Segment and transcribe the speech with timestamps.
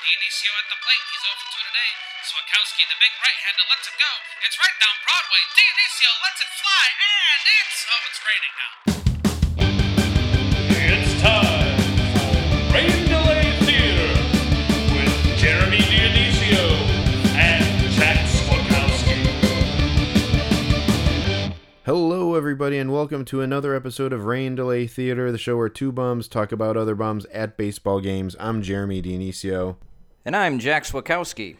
[0.00, 1.04] Dionisio at the plate.
[1.12, 1.90] He's over two today.
[2.24, 4.12] Swakowski, the big right-hander, lets it go.
[4.40, 5.42] It's right down Broadway.
[5.52, 8.72] Dionisio lets it fly, and it's oh, it's raining now.
[10.80, 11.76] It's time
[12.16, 12.32] for
[12.72, 14.16] Rain Delay Theater
[14.96, 16.64] with Jeremy Dionisio
[17.36, 19.28] and Jack Swakowski.
[21.84, 25.92] Hello, everybody, and welcome to another episode of Rain Delay Theater, the show where two
[25.92, 28.34] bums talk about other bums at baseball games.
[28.40, 29.76] I'm Jeremy Dionisio.
[30.24, 31.56] And I'm Jack Swakowski.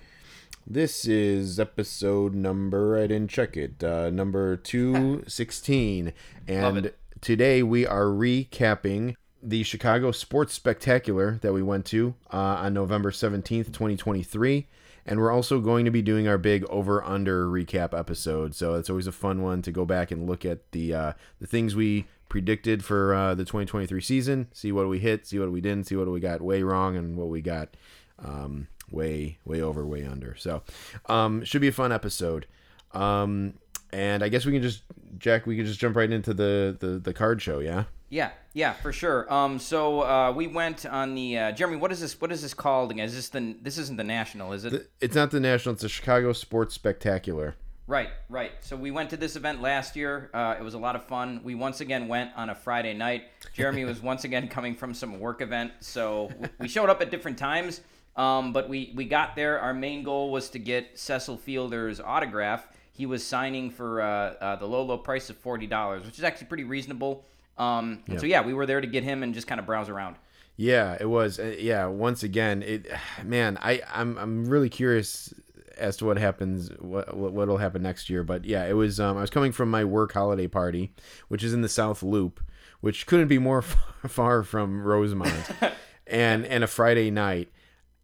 [0.66, 6.14] This is episode number, I didn't check it, uh, number 216.
[6.48, 12.72] And today we are recapping the Chicago Sports Spectacular that we went to uh, on
[12.72, 14.68] November 17th, 2023.
[15.04, 18.54] And we're also going to be doing our big over under recap episode.
[18.54, 21.46] So it's always a fun one to go back and look at the uh, the
[21.46, 25.60] things we predicted for uh, the 2023 season, see what we hit, see what we
[25.60, 27.76] didn't, see what we got way wrong, and what we got
[28.24, 30.34] um, way way over, way under.
[30.36, 30.62] So
[31.06, 32.46] um, should be a fun episode.
[32.92, 33.54] Um,
[33.92, 34.82] and I guess we can just
[35.18, 37.84] Jack, we can just jump right into the the, the card show, yeah.
[38.12, 39.32] Yeah, yeah, for sure.
[39.32, 41.78] Um, so uh, we went on the uh, Jeremy.
[41.78, 42.20] What is this?
[42.20, 43.06] What is this called again?
[43.06, 43.56] Is this the?
[43.62, 44.70] This isn't the national, is it?
[44.72, 47.56] The- It's not the national; it's the Chicago Sports Spectacular.
[47.86, 48.52] right, right.
[48.60, 50.28] So we went to this event last year.
[50.34, 51.40] Uh, it was a lot of fun.
[51.42, 53.24] We once again went on a Friday night.
[53.54, 57.38] Jeremy was once again coming from some work event, so we showed up at different
[57.38, 57.80] times.
[58.14, 59.58] Um, but we we got there.
[59.58, 62.68] Our main goal was to get Cecil Fielder's autograph.
[62.92, 66.24] He was signing for uh, uh, the low low price of forty dollars, which is
[66.24, 67.24] actually pretty reasonable.
[67.58, 69.88] Um, and so yeah, we were there to get him and just kind of browse
[69.88, 70.16] around.
[70.56, 71.38] Yeah, it was.
[71.38, 72.86] Uh, yeah, once again, it.
[73.24, 75.32] Man, I I'm I'm really curious
[75.78, 78.22] as to what happens, what what- what'll happen next year.
[78.22, 79.00] But yeah, it was.
[79.00, 80.92] Um, I was coming from my work holiday party,
[81.28, 82.40] which is in the South Loop,
[82.80, 85.50] which couldn't be more far, far from Rosemont,
[86.06, 87.50] and and a Friday night.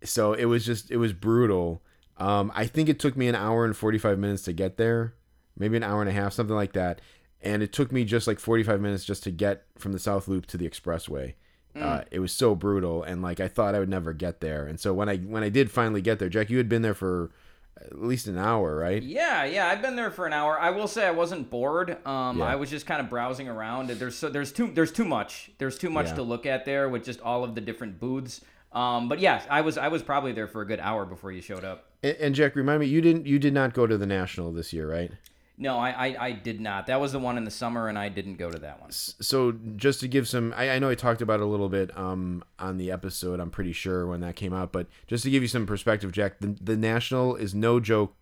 [0.04, 1.82] So it was just it was brutal.
[2.16, 5.14] Um, I think it took me an hour and forty five minutes to get there,
[5.56, 7.00] maybe an hour and a half, something like that.
[7.42, 10.26] And it took me just like forty five minutes just to get from the South
[10.28, 11.34] Loop to the expressway.
[11.78, 14.66] Uh, it was so brutal, and like I thought I would never get there.
[14.66, 16.94] And so when I when I did finally get there, Jack, you had been there
[16.94, 17.30] for
[17.80, 19.00] at least an hour, right?
[19.00, 20.58] Yeah, yeah, I've been there for an hour.
[20.58, 22.04] I will say I wasn't bored.
[22.04, 22.46] Um, Yeah.
[22.46, 23.90] I was just kind of browsing around.
[23.90, 25.52] There's so there's too there's too much.
[25.58, 26.14] There's too much Yeah.
[26.16, 28.40] to look at there with just all of the different booths.
[28.72, 31.40] Um, but yeah, I was I was probably there for a good hour before you
[31.40, 31.84] showed up.
[32.02, 34.72] And, and Jack, remind me, you didn't you did not go to the national this
[34.72, 35.12] year, right?
[35.60, 36.86] No, I, I I did not.
[36.86, 38.92] That was the one in the summer, and I didn't go to that one.
[38.92, 41.96] so just to give some I, I know i talked about it a little bit
[41.98, 45.42] um on the episode i'm pretty sure when that came out but just to give
[45.42, 48.14] you some perspective jack the, the national is no joke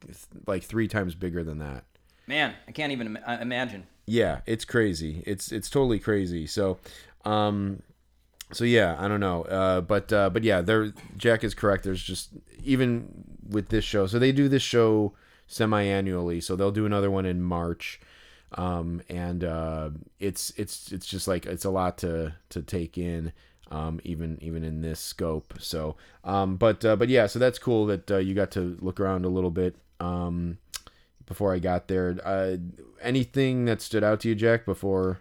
[0.47, 1.85] like three times bigger than that
[2.27, 3.87] Man, I can't even im- uh, imagine.
[4.07, 6.79] yeah it's crazy it's it's totally crazy so
[7.25, 7.83] um
[8.53, 12.03] so yeah i don't know uh but uh but yeah there jack is correct there's
[12.03, 12.31] just
[12.65, 13.09] even
[13.49, 15.13] with this show so they do this show
[15.47, 18.01] semi-annually so they'll do another one in march.
[18.53, 19.91] Um and uh
[20.21, 23.33] it's it's it's just like it's a lot to to take in
[23.71, 25.55] um even even in this scope.
[25.59, 29.01] So um but uh, but yeah so that's cool that uh, you got to look
[29.01, 30.59] around a little bit um
[31.27, 32.17] before i got there.
[32.25, 32.57] Uh
[33.01, 35.19] anything that stood out to you jack before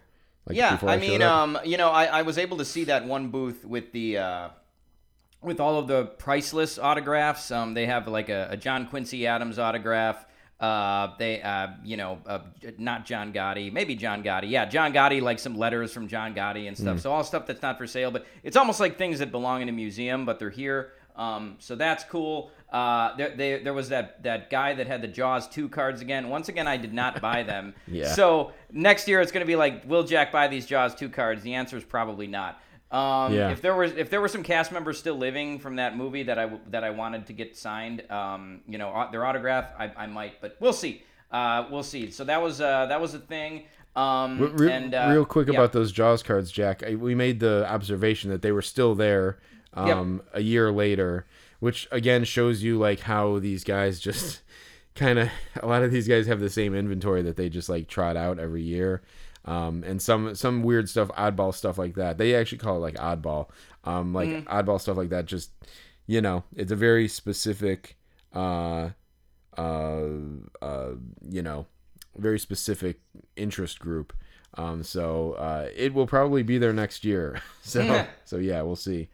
[0.47, 2.84] like yeah, before I showed mean, um, you know, I, I was able to see
[2.85, 4.50] that one booth with the uh,
[5.45, 7.51] with all of the priceless autographs.
[7.51, 10.25] Um, they have like a, a John Quincy Adams autograph.
[10.59, 12.39] Uh, they, uh, you know, uh,
[12.78, 14.50] not John Gotti, maybe John Gotti.
[14.50, 17.01] Yeah, John Gotti, like some letters from John Gotti and stuff.
[17.01, 19.69] So all stuff that's not for sale, but it's almost like things that belong in
[19.69, 20.94] a museum, but they're here.
[21.17, 22.51] Um, so that's cool.
[22.72, 26.29] Uh, there, they, there was that, that guy that had the Jaws 2 cards again.
[26.29, 27.73] Once again, I did not buy them.
[27.88, 28.13] Yeah.
[28.13, 31.44] So next year it's going to be like, will Jack buy these Jaws 2 cards?
[31.44, 32.61] The answer is probably not.
[32.91, 33.50] Um, Yeah.
[33.50, 36.38] If there was if there were some cast members still living from that movie that
[36.40, 40.41] I that I wanted to get signed, um, you know, their autograph, I, I might,
[40.41, 41.03] but we'll see.
[41.31, 42.12] Uh, we'll see.
[42.12, 43.63] So that was uh, that was a thing.
[43.96, 45.56] Um, Re- re- and uh, real quick yeah.
[45.56, 46.84] about those Jaws cards, Jack.
[46.85, 49.40] I, we made the observation that they were still there
[49.73, 51.25] um, a year later,
[51.59, 54.41] which again shows you like how these guys just
[54.96, 55.29] kind of
[55.61, 58.37] a lot of these guys have the same inventory that they just like trot out
[58.40, 59.02] every year.
[59.46, 62.18] Um, and some some weird stuff, oddball stuff like that.
[62.18, 63.50] They actually call it like oddball,
[63.84, 64.47] um, like Mm-hmm.
[64.47, 65.26] oddball stuff like that.
[65.26, 65.52] Just
[66.08, 67.97] you know, it's a very specific,
[68.34, 68.90] uh,
[69.58, 70.06] uh,
[70.62, 70.92] uh,
[71.30, 71.68] you know,
[72.18, 73.02] very specific
[73.36, 74.14] interest group.
[74.58, 77.42] Um, so uh, it will probably be there next year.
[77.62, 78.08] So Yeah.
[78.24, 79.09] so yeah, we'll see.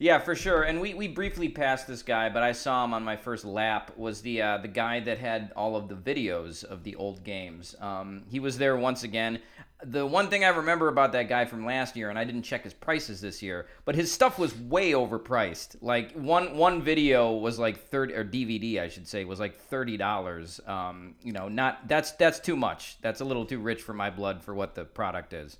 [0.00, 0.62] Yeah, for sure.
[0.62, 3.90] And we, we briefly passed this guy, but I saw him on my first lap.
[3.96, 7.74] Was the uh, the guy that had all of the videos of the old games?
[7.80, 9.40] Um, he was there once again.
[9.84, 12.64] The one thing I remember about that guy from last year, and I didn't check
[12.64, 15.76] his prices this year, but his stuff was way overpriced.
[15.80, 19.96] Like one one video was like thirty or DVD, I should say, was like thirty
[19.96, 20.60] dollars.
[20.66, 22.98] Um, you know, not that's that's too much.
[23.02, 25.58] That's a little too rich for my blood for what the product is.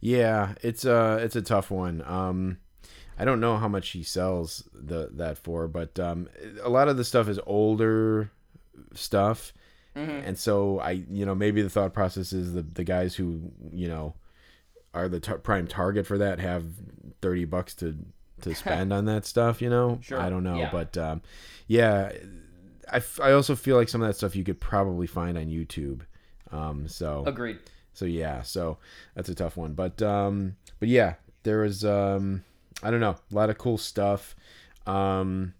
[0.00, 2.02] Yeah, it's a it's a tough one.
[2.04, 2.58] Um,
[3.18, 6.28] I don't know how much he sells the that for, but um,
[6.62, 8.32] a lot of the stuff is older
[8.94, 9.52] stuff,
[9.94, 13.88] and so I, you know, maybe the thought process is the the guys who you
[13.88, 14.14] know
[14.94, 16.64] are the tar- prime target for that have
[17.20, 17.96] thirty bucks to
[18.42, 19.60] to spend on that stuff.
[19.62, 20.70] You know, Sure, I don't know, yeah.
[20.72, 21.22] but um,
[21.66, 22.12] yeah,
[22.90, 25.46] I, f- I also feel like some of that stuff you could probably find on
[25.46, 26.00] YouTube.
[26.50, 27.58] Um, so Agreed.
[27.94, 28.78] so yeah, so
[29.14, 29.74] that's a tough one.
[29.74, 32.44] But um but yeah, there was um
[32.82, 34.34] I don't know, a lot of cool stuff.
[34.86, 35.54] Um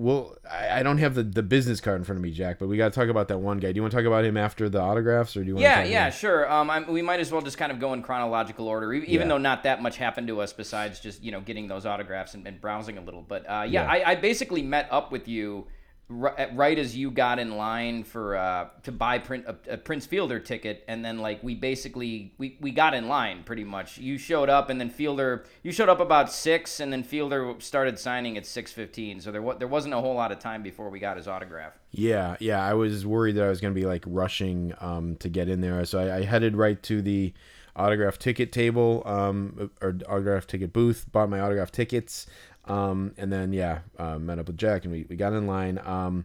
[0.00, 2.68] well, I, I don't have the, the business card in front of me, Jack, but
[2.68, 3.70] we got to talk about that one guy.
[3.70, 5.62] Do you want to talk about him after the autographs, or do you want?
[5.62, 6.50] Yeah, to yeah, sure.
[6.50, 9.26] Um, I'm, we might as well just kind of go in chronological order, even Yeah.
[9.28, 12.46] though not that much happened to us besides just you know getting those autographs and,
[12.46, 13.20] and browsing a little.
[13.20, 13.90] But uh, yeah, Yeah.
[13.90, 15.66] I, I basically met up with you
[16.10, 20.04] ri- right as you got in line for uh, to buy print, a, a Prince
[20.04, 23.96] Fielder ticket, and then like we basically we, we got in line pretty much.
[23.96, 27.98] You showed up, and then Fielder you showed up about six, and then Fielder started
[27.98, 29.20] signing at six fifteen.
[29.20, 31.78] So there wa- there wasn't a whole lot of time before we got his autograph.
[31.92, 32.64] Yeah, yeah.
[32.64, 35.60] I was worried that I was going to be like rushing um, to get in
[35.60, 37.32] there, so I, I headed right to the
[37.76, 41.06] autograph ticket table um, or autograph ticket booth.
[41.12, 42.26] Bought my autograph tickets,
[42.70, 45.80] um, and then yeah, uh, met up with Jack, and we, we got in line.
[45.84, 46.24] Um,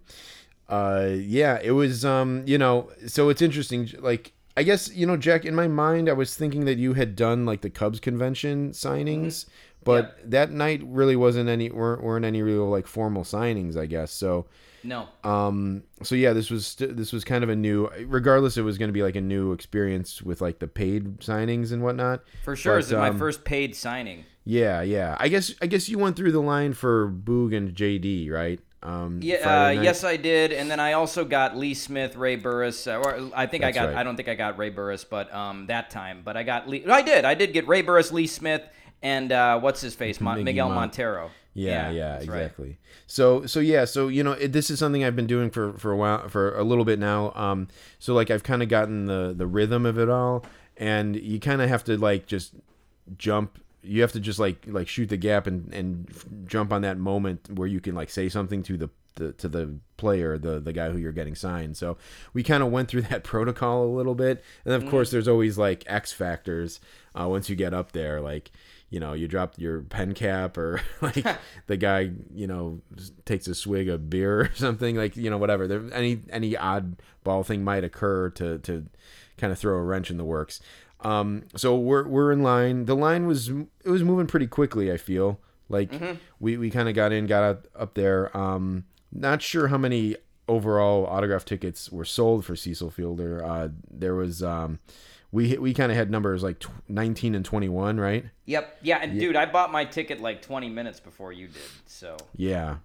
[0.70, 3.90] uh, yeah, it was um, you know, so it's interesting.
[4.00, 5.46] Like I guess you know, Jack.
[5.46, 9.48] In my mind, I was thinking that you had done like the Cubs convention signings.
[9.84, 14.12] But that night really wasn't any weren't, weren't any real like formal signings, I guess.
[14.12, 14.48] So
[14.84, 18.64] No, um so yeah this was st- this was kind of a new regardless it
[18.64, 22.24] was going to be like a new experience with like the paid signings and whatnot
[22.44, 22.74] for sure.
[22.74, 24.26] But, This is my um, first paid signing.
[24.46, 28.30] Yeah yeah i guess i guess you went through the line for boog and jd
[28.32, 32.36] right um Yeah, uh, yes, I did, and then I also got Lee Smith, Ray
[32.36, 33.88] Burris, uh, or I think That's I got.
[33.88, 33.98] right.
[33.98, 36.86] I don't think I got Ray Burris, but um, that time, but I got Lee.
[36.86, 37.26] I did.
[37.26, 38.62] I did get Ray Burris, Lee Smith,
[39.02, 41.32] and uh, what's his face, Mon- Miguel Mon- Montero.
[41.56, 42.22] yeah yeah, right.
[42.24, 42.78] exactly
[43.08, 45.92] so so yeah so you know it, this is something i've been doing for for
[45.92, 47.68] a while for a little bit now um
[47.98, 50.44] so like i've kind of gotten the the rhythm of it all
[50.76, 52.54] and you kind of have to like just
[53.18, 56.98] jump you have to just like like shoot the gap and and jump on that
[56.98, 60.74] moment where you can like say something to the, the to the player the the
[60.74, 61.78] guy who you're getting signed.
[61.78, 61.98] So
[62.34, 64.44] we kind of went through that protocol a little bit.
[64.66, 66.80] And of course there's always like x factors
[67.20, 68.22] uh, once you get up there.
[68.22, 68.52] Like
[68.90, 71.26] you know you drop your pen cap or like
[71.68, 72.82] the guy you know
[73.26, 75.68] takes a swig of beer or something like you know whatever.
[75.68, 78.86] There any any odd ball thing might occur to to
[79.38, 80.62] kind of throw a wrench in the works
[81.06, 84.98] um so we're we're in line the line was it was moving pretty quickly i
[84.98, 85.92] feel like
[86.40, 90.16] we we kind of got in got up, up there um not sure how many
[90.48, 94.80] overall autograph tickets were sold for Cecil Fielder uh there was um
[95.32, 98.78] we we kind of had numbers like tw- 19 and 21 right Yep.
[98.84, 101.62] Yeah, and dude, I bought my ticket like 20 minutes before you did.
[101.88, 102.78] So Yeah.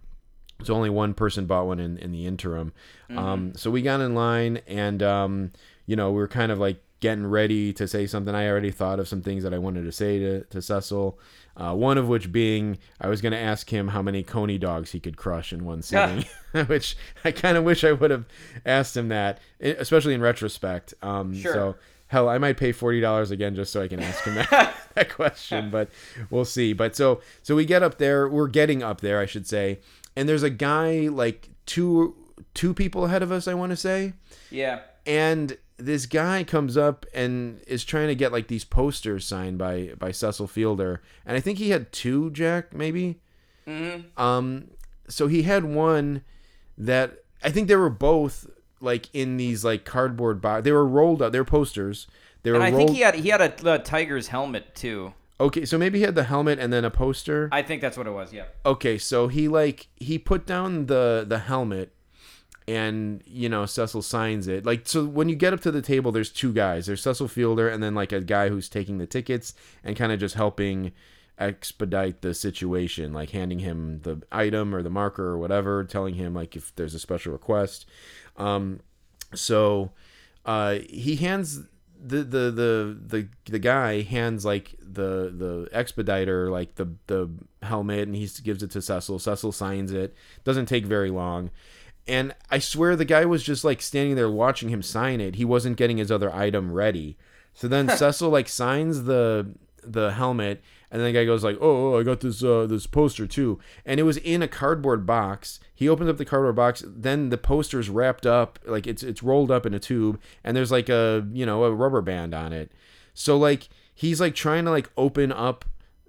[0.65, 2.73] So only one person bought one in, in the interim.
[3.15, 5.53] Um, so we got in line and, um,
[5.87, 8.35] you know, we were kind of like getting ready to say something.
[8.35, 11.19] I already thought of some things that I wanted to say to, to Cecil.
[11.57, 14.93] Uh, one of which being I was going to ask him how many Coney dogs
[14.93, 16.25] he could crush in one sitting,
[16.67, 18.25] which I kind of wish I would have
[18.65, 20.95] asked him that, especially in retrospect.
[21.03, 21.53] Um, Sure.
[21.53, 21.77] So
[22.07, 25.11] hell, I might pay forty dollars again just so I can ask him that, that
[25.11, 25.91] question, but
[26.31, 26.73] we'll see.
[26.73, 29.81] But so so we get up there, we're getting up there, I should say,
[30.17, 32.17] and there's a guy like two
[32.55, 34.15] two people ahead of us, I want to say,
[34.51, 39.59] yeah, and this guy comes up and is trying to get like these posters signed
[39.59, 43.19] by by Cecil Fielder, and I think he had two, Jack, maybe.
[43.67, 44.21] Mm-hmm.
[44.21, 44.69] Um,
[45.09, 46.23] so he had one
[46.79, 48.47] that I think they were both
[48.81, 50.65] like in these like cardboard box.
[50.65, 51.33] They were rolled up.
[51.33, 52.07] They were posters.
[52.43, 52.79] They were and I rolled.
[52.89, 55.13] think he had he had a, a Tiger's helmet too.
[55.39, 57.49] okay, so maybe he had the helmet and then a poster.
[57.53, 58.33] I think that's what it was.
[58.33, 58.45] Yeah.
[58.65, 61.93] okay, so he like he put down the the helmet
[62.69, 64.65] and you know Cecil signs it.
[64.65, 66.87] Like so when you get up to the table there's two guys.
[66.87, 70.21] There's Cecil Fielder and then like a guy who's taking the tickets and kind of
[70.21, 70.93] just helping
[71.39, 76.35] expedite the situation, like handing him the item or the marker or whatever, telling him
[76.35, 77.87] like if there's a special request.
[78.37, 78.81] Um
[79.35, 79.93] so
[80.45, 81.63] uh he hands
[82.03, 87.29] the the the the, the guy hands like the the expediter like the the
[87.63, 89.19] helmet and he gives it to Cecil.
[89.19, 90.15] Cecil signs it.
[90.45, 91.51] Doesn't take very long.
[92.11, 95.37] And I swear the guy was just like standing there watching him sign it.
[95.37, 97.17] He wasn't getting his other item ready.
[97.55, 101.95] So then Cecil like signs the the helmet, and then the guy goes like, "Oh,
[101.95, 105.61] oh, I got this uh, this poster too," and it was in a cardboard box.
[105.73, 109.53] He opens up the cardboard box, then the poster's wrapped up, like it's it's rolled
[109.53, 112.73] up in a tube, and there's like a you know a rubber band on it.
[113.15, 115.65] So like he's like trying to like open up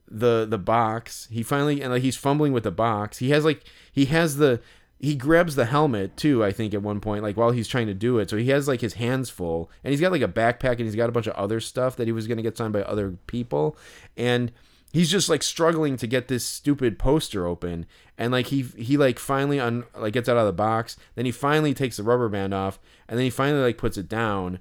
[0.09, 1.27] the the box.
[1.31, 3.19] He finally and like he's fumbling with the box.
[3.19, 4.61] He has like he has the
[5.01, 7.93] he grabs the helmet too i think at one point like while he's trying to
[7.93, 8.29] do it.
[8.29, 10.95] So he has like his hands full and he's got like a backpack and he's
[10.95, 13.17] got a bunch of other stuff that he was going to get signed by other
[13.27, 13.77] people.
[14.15, 14.51] And
[14.93, 17.85] he's just like struggling to get this stupid poster open.
[18.17, 20.97] And like he he like finally un like gets out of the box.
[21.15, 24.07] Then he finally takes the rubber band off and then he finally like puts it
[24.07, 24.59] down.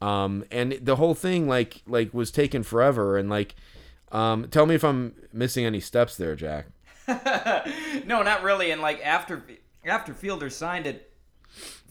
[0.00, 3.18] Um and the whole thing like like was taken forever.
[3.18, 3.54] And like
[4.10, 6.66] um tell me if i'm missing any steps there jack.
[8.06, 8.70] No, not really.
[8.70, 9.42] And like after
[9.84, 11.12] after Fielder signed it,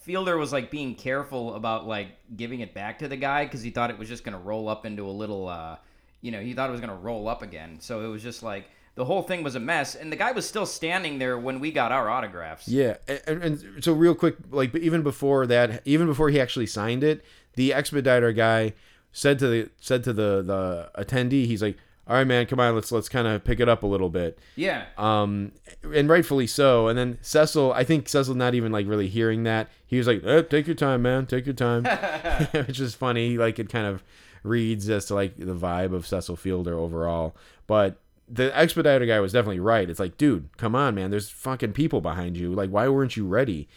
[0.00, 3.70] Fielder was like being careful about like giving it back to the guy because he
[3.70, 5.76] thought it was just gonna roll up into a little, uh,
[6.20, 7.78] you know, he thought it was gonna roll up again.
[7.80, 10.46] So it was just like the whole thing was a mess, and the guy was
[10.46, 12.68] still standing there when we got our autographs.
[12.68, 17.02] Yeah, and, and so real quick, like even before that, even before he actually signed
[17.02, 18.74] it, the expediter guy
[19.12, 22.74] said to the said to the the attendee, he's like, "All right, man, come on,
[22.74, 24.86] let's let's kind of pick it up a little bit." Yeah.
[24.96, 25.52] Um,
[25.94, 26.88] and rightfully so.
[26.88, 30.22] And then Cecil, I think Cecil not even like really hearing that, he was like,
[30.24, 31.84] eh, "Take your time, man, take your time,"
[32.66, 33.38] which is funny.
[33.38, 34.02] Like it kind of
[34.42, 39.32] reads as to like the vibe of Cecil Fielder overall, but the expediter guy was
[39.32, 39.90] definitely right.
[39.90, 41.10] It's like, dude, come on, man.
[41.10, 42.52] There's fucking people behind you.
[42.52, 43.68] Like, why weren't you ready?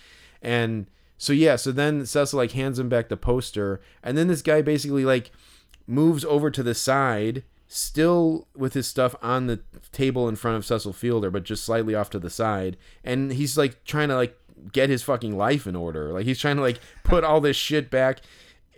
[0.42, 4.42] And so yeah, so then Cecil like hands him back the poster, and then this
[4.42, 5.32] guy basically like
[5.88, 9.60] moves over to the side, still with his stuff on the
[9.92, 13.58] table in front of Cecil Fielder, but just slightly off to the side, and he's
[13.58, 14.38] like trying to like
[14.72, 16.12] get his fucking life in order.
[16.12, 18.22] Like he's trying to like put all this shit back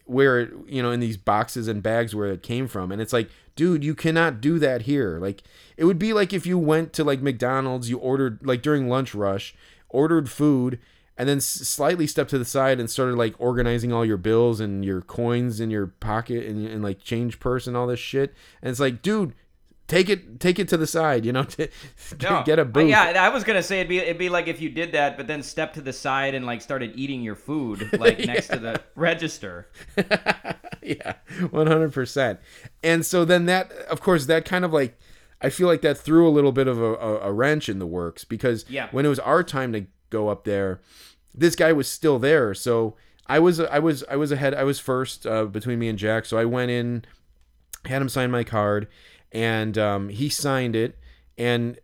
[0.05, 2.91] where you know in these boxes and bags where it came from.
[2.91, 5.19] And it's like dude you cannot do that here.
[5.19, 5.43] Like
[5.75, 9.13] it would be like if you went to like McDonald's you ordered like during lunch
[9.13, 9.53] rush
[9.89, 10.79] ordered food
[11.17, 14.59] and then s- slightly stepped to the side and started like organizing all your bills
[14.59, 18.33] and your coins in your pocket and, and like change purse and all this shit
[18.61, 19.33] and it's like dude
[19.87, 21.69] take it take it to the side you know to,
[22.21, 24.59] No, get a booth Yeah, I was gonna say it'd be it'd be like if
[24.61, 27.89] you did that, but then stepped to the side and like started eating your food
[27.99, 29.69] like next to the register.
[30.83, 31.13] yeah,
[31.51, 32.39] one hundred percent.
[32.83, 34.97] And so then that, of course, that kind of like,
[35.41, 37.87] I feel like that threw a little bit of a, a, a wrench in the
[37.87, 38.87] works because Yeah.
[38.91, 40.81] when it was our time to go up there,
[41.33, 42.53] this guy was still there.
[42.53, 42.95] So
[43.27, 44.53] I was I was I was ahead.
[44.53, 46.25] I was first uh, between me and Jack.
[46.25, 47.05] So I went in,
[47.85, 48.87] had him sign my card,
[49.31, 50.97] and um, he signed it.
[51.37, 51.77] And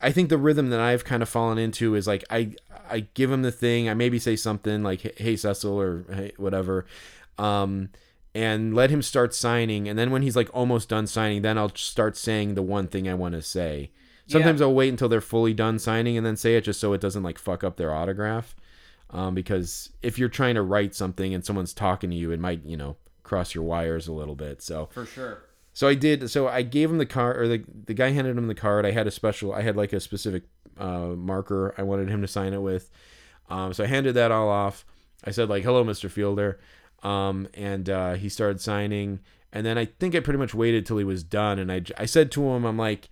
[0.00, 2.54] I think the rhythm that I've kind of fallen into is like I
[2.90, 3.88] I give him the thing.
[3.88, 6.86] I maybe say something like "Hey Cecil" or "Hey whatever,"
[7.38, 7.90] um,
[8.34, 9.88] and let him start signing.
[9.88, 13.08] And then when he's like almost done signing, then I'll start saying the one thing
[13.08, 13.90] I want to say.
[14.28, 17.00] Sometimes I'll wait until they're fully done signing and then say it just so it
[17.00, 18.54] doesn't like fuck up their autograph.
[19.10, 22.64] Um, because if you're trying to write something and someone's talking to you, it might
[22.64, 24.60] you know cross your wires a little bit.
[24.62, 25.42] So For sure.
[25.72, 26.30] so I did.
[26.30, 28.84] So I gave him the card, or the the guy handed him the card.
[28.84, 29.52] I had a special.
[29.54, 30.42] I had like a specific
[30.76, 32.90] uh, marker I wanted him to sign it with.
[33.48, 34.84] Um, so I handed that all off.
[35.24, 36.10] I said like, "Hello, Mr.
[36.10, 36.60] Fielder,"
[37.02, 39.20] um, and uh, he started signing.
[39.54, 41.58] And then I think I pretty much waited till he was done.
[41.58, 43.08] And I I said to him, "I'm like."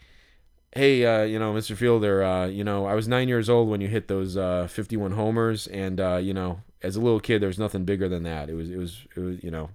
[0.77, 1.75] Hey, uh, you know, Mr.
[1.75, 5.13] Fielder, uh, you know, I was nine years old when you hit those uh, 51
[5.13, 8.51] homers, and uh, you know, as a little kid, there was nothing bigger than that.
[8.51, 9.71] It was, it was, it was, you know,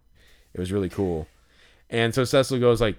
[0.53, 1.27] it was really cool.
[1.89, 2.98] And so Cecil goes like,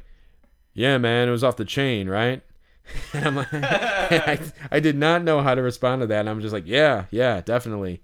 [0.75, 2.43] "Yeah, man, it was off the chain, right?"
[3.13, 4.41] And I'm like, I,
[4.73, 6.19] I did not know how to respond to that.
[6.19, 8.03] And I'm just like, "Yeah, yeah, definitely."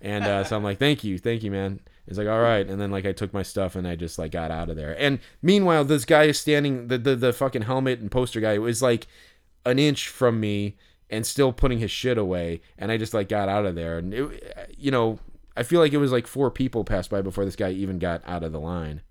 [0.00, 2.80] And uh, so I'm like, "Thank you, thank you, man." He's like, "All right." And
[2.80, 4.96] then like I took my stuff and I just like got out of there.
[4.96, 8.80] And meanwhile, this guy is standing, the the, the fucking helmet and poster guy was
[8.80, 9.08] like
[9.64, 10.76] an inch from me
[11.10, 12.60] and still putting his shit away.
[12.78, 13.98] And I just like got out of there.
[13.98, 15.18] And it, you know,
[15.56, 18.22] I feel like it was like four people passed by before this guy even got
[18.26, 19.02] out of the line.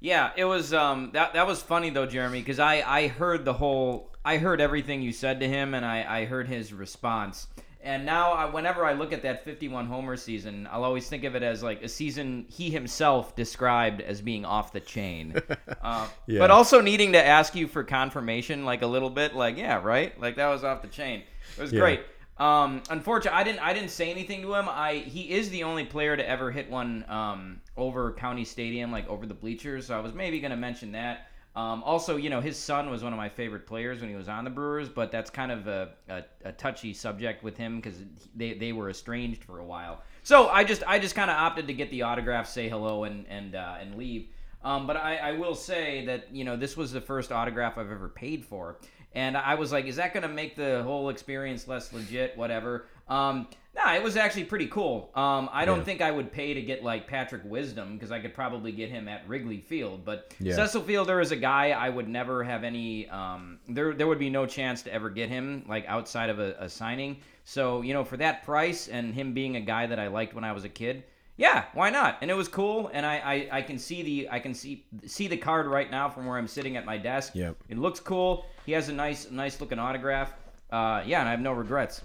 [0.00, 3.54] Yeah, it was um that that was funny though, Jeremy, because I I heard the
[3.54, 7.46] whole I heard everything you said to him, and I I heard his response.
[7.84, 11.34] And now, I, whenever I look at that 51 homer season, I'll always think of
[11.36, 15.34] it as like a season he himself described as being off the chain.
[15.82, 16.38] uh, Yeah.
[16.38, 20.18] But also needing to ask you for confirmation, like a little bit, like yeah, right,
[20.18, 21.22] like that was off the chain.
[21.58, 21.80] It was Yeah.
[21.80, 22.00] great.
[22.38, 23.60] Um, unfortunately, I didn't.
[23.60, 24.66] I didn't say anything to him.
[24.68, 29.08] I he is the only player to ever hit one um, over County Stadium, like
[29.08, 29.86] over the bleachers.
[29.86, 31.28] So I was maybe gonna mention that.
[31.56, 34.28] Um, also, you know, his son was one of my favorite players when he was
[34.28, 37.98] on the Brewers, but that's kind of a, a, a touchy subject with him because
[38.34, 40.02] they, they were estranged for a while.
[40.24, 43.26] So I just I just kind of opted to get the autograph, say hello, and
[43.28, 44.28] and uh, and leave.
[44.64, 47.90] Um, but I, I will say that you know this was the first autograph I've
[47.90, 48.78] ever paid for,
[49.14, 52.36] and I was like, is that going to make the whole experience less legit?
[52.36, 52.86] Whatever.
[53.08, 55.10] Um, nah, it was actually pretty cool.
[55.14, 55.84] Um, I don't Yeah.
[55.84, 59.08] think I would pay to get like Patrick Wisdom because I could probably get him
[59.08, 60.04] at Wrigley Field.
[60.04, 60.54] But Yeah.
[60.54, 63.08] Cecil Fielder is a guy I would never have any.
[63.08, 66.54] Um, there, there would be no chance to ever get him like outside of a,
[66.58, 67.18] a signing.
[67.44, 70.44] So you know, for that price and him being a guy that I liked when
[70.44, 71.04] I was a kid,
[71.36, 72.18] yeah, why not?
[72.20, 75.26] And it was cool, and I, I, I can see the I can see see
[75.26, 77.32] the card right now from where I'm sitting at my desk.
[77.34, 77.56] Yep.
[77.68, 78.46] It looks cool.
[78.66, 80.32] He has a nice nice looking autograph.
[80.70, 82.02] Uh, yeah, and I have no regrets.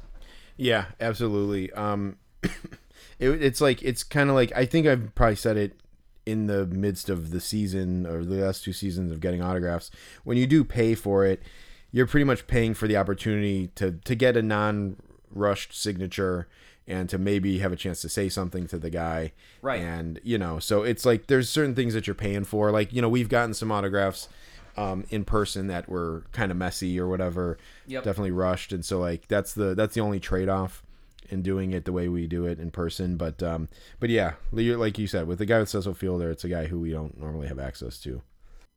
[0.59, 1.71] Yeah, absolutely.
[1.71, 2.51] Um, it,
[3.19, 5.79] it's like it's kind of like I think I've probably said it
[6.25, 9.89] in the midst of the season or the last two seasons of getting autographs.
[10.25, 11.41] When you do pay for it,
[11.91, 16.49] you're pretty much paying for the opportunity to to get a non-rushed signature
[16.85, 19.31] and to maybe have a chance to say something to the guy.
[19.61, 19.79] Right.
[19.79, 22.69] And you know, so it's like there's certain things that you're paying for.
[22.69, 24.27] Like you know, we've gotten some autographs.
[24.77, 27.57] Um, in person that were kind of messy or whatever
[27.87, 28.03] Yep.
[28.03, 30.83] definitely rushed and so like that's the that's the only trade-off
[31.29, 33.67] in doing it the way we do it in person but um
[33.99, 36.79] but yeah like you said with the guy with Cecil Fielder it's a guy who
[36.79, 38.21] we don't normally have access to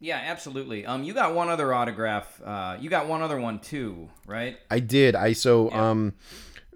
[0.00, 0.84] Yeah, absolutely.
[0.84, 2.42] Um, you got one other autograph.
[2.44, 4.58] Uh, you got one other one too, right?
[4.68, 6.14] I did I so um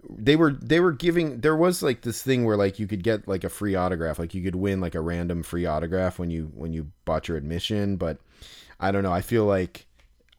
[0.08, 3.26] they were they were giving there was like this thing where like you could get
[3.26, 6.52] like a free autograph like you could win like a random free autograph when you
[6.54, 8.18] when you bought your admission but
[8.78, 9.12] I don't know.
[9.12, 9.87] I feel like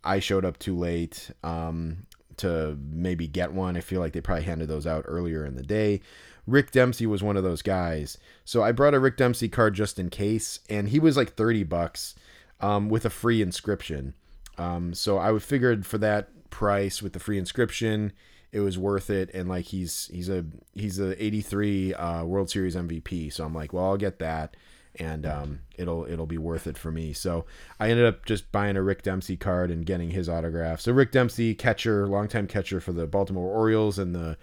[0.04, 2.06] I showed up too late um
[2.38, 3.76] to maybe get one.
[3.78, 6.02] I feel like they probably handed those out earlier in the day.
[6.46, 8.18] Rick Dempsey was one of those guys.
[8.46, 11.64] So I brought a Rick Dempsey card just in case and he was like 30
[11.64, 12.16] bucks
[12.60, 14.14] um with a free inscription.
[14.58, 18.14] Um so I figured for that price with the free inscription
[18.52, 19.30] it was worth it.
[19.34, 23.74] And like he's he's a he's a 83 uh world series mvp so i'm like
[23.74, 24.56] well i'll get that
[25.00, 27.46] and um it'll it'll be worth it for me so
[27.80, 31.12] i ended up just buying a rick dempsey card and getting his autograph so rick
[31.12, 34.38] dempsey catcher longtime catcher for the baltimore orioles and the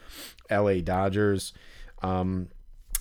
[0.50, 1.52] la dodgers
[2.02, 2.48] um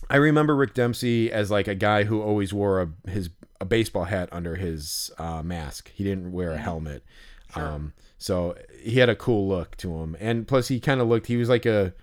[0.09, 4.03] I remember Rick Dempsey as like a guy who always wore a his a baseball
[4.03, 5.91] hat under his uh, mask.
[5.93, 7.03] He didn't wear a helmet.
[7.55, 11.27] Um, so he had a cool look to him, and plus he kind of looked.
[11.27, 11.93] He was like a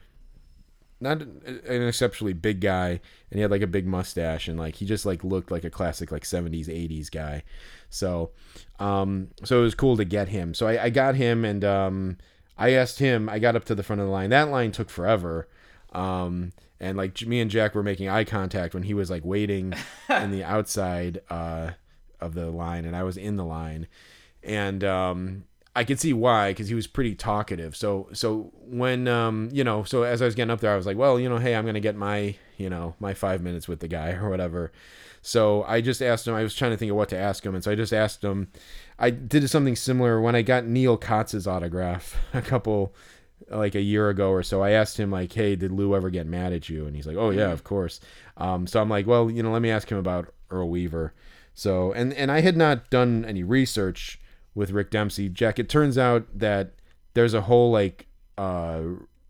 [1.00, 2.88] not an exceptionally big guy,
[3.30, 5.70] and he had like a big mustache, and like he just like looked like a
[5.70, 7.42] classic like '70s '80s guy.
[7.88, 8.30] So,
[8.78, 10.54] um, so it was cool to get him.
[10.54, 12.18] So I, I got him, and um,
[12.58, 13.28] I asked him.
[13.28, 14.30] I got up to the front of the line.
[14.30, 15.48] That line took forever.
[15.92, 19.74] Um, and like me and Jack were making eye contact when he was like waiting
[20.08, 21.72] in the outside uh,
[22.20, 23.86] of the line, and I was in the line,
[24.42, 27.76] and um, I could see why because he was pretty talkative.
[27.76, 30.86] So so when um, you know, so as I was getting up there, I was
[30.86, 33.80] like, well, you know, hey, I'm gonna get my you know my five minutes with
[33.80, 34.72] the guy or whatever.
[35.22, 36.34] So I just asked him.
[36.34, 38.24] I was trying to think of what to ask him, and so I just asked
[38.24, 38.48] him.
[38.98, 42.94] I did something similar when I got Neal Cotts's autograph a couple
[43.48, 44.62] like a year ago or so.
[44.62, 47.16] I asked him like, "Hey, did Lou ever get mad at you?" And he's like,
[47.16, 48.00] "Oh yeah, of course."
[48.36, 51.14] Um, so I'm like, "Well, you know, let me ask him about Earl Weaver."
[51.54, 54.20] So and and I had not done any research
[54.54, 55.28] with Rick Dempsey.
[55.28, 56.72] Jack, it turns out that
[57.14, 58.06] there's a whole like
[58.38, 58.80] uh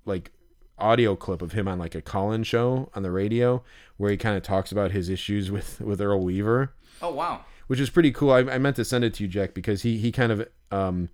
[0.05, 0.31] like
[0.79, 3.63] audio clip of him on like a call-in show on the radio
[3.99, 7.45] where he kind of talks about his issues with with Earl Weaver Oh wow.
[7.67, 8.31] which is pretty cool.
[8.33, 11.09] I, I meant to send it to you, Jack, because he he kind of um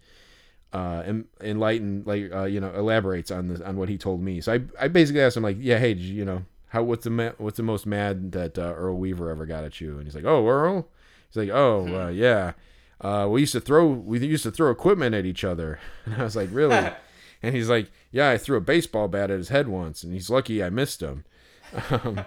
[0.72, 4.40] uh en- enlightened like uh you know elaborates on this on what he told me.
[4.40, 7.10] So I I basically asked him like, yeah, hey, you, you know how what's the
[7.10, 9.96] ma- what's the most mad that uh, Earl Weaver ever got at you?
[9.98, 10.88] And he's like, oh Earl.
[11.30, 12.52] He's like, oh uh, yeah.
[13.00, 16.24] Uh, we used to throw we used to throw equipment at each other, and I
[16.24, 16.90] was like, really?
[17.42, 20.30] and he's like, yeah, I threw a baseball bat at his head once, and he's
[20.30, 21.24] lucky I missed him.
[21.90, 22.24] Um,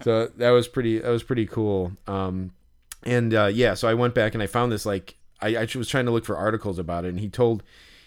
[0.00, 1.92] so that was pretty that was pretty cool.
[2.06, 2.52] Um,
[3.02, 5.88] and uh, yeah, so I went back and I found this like I, I was
[5.88, 7.62] trying to look for articles about it, and he told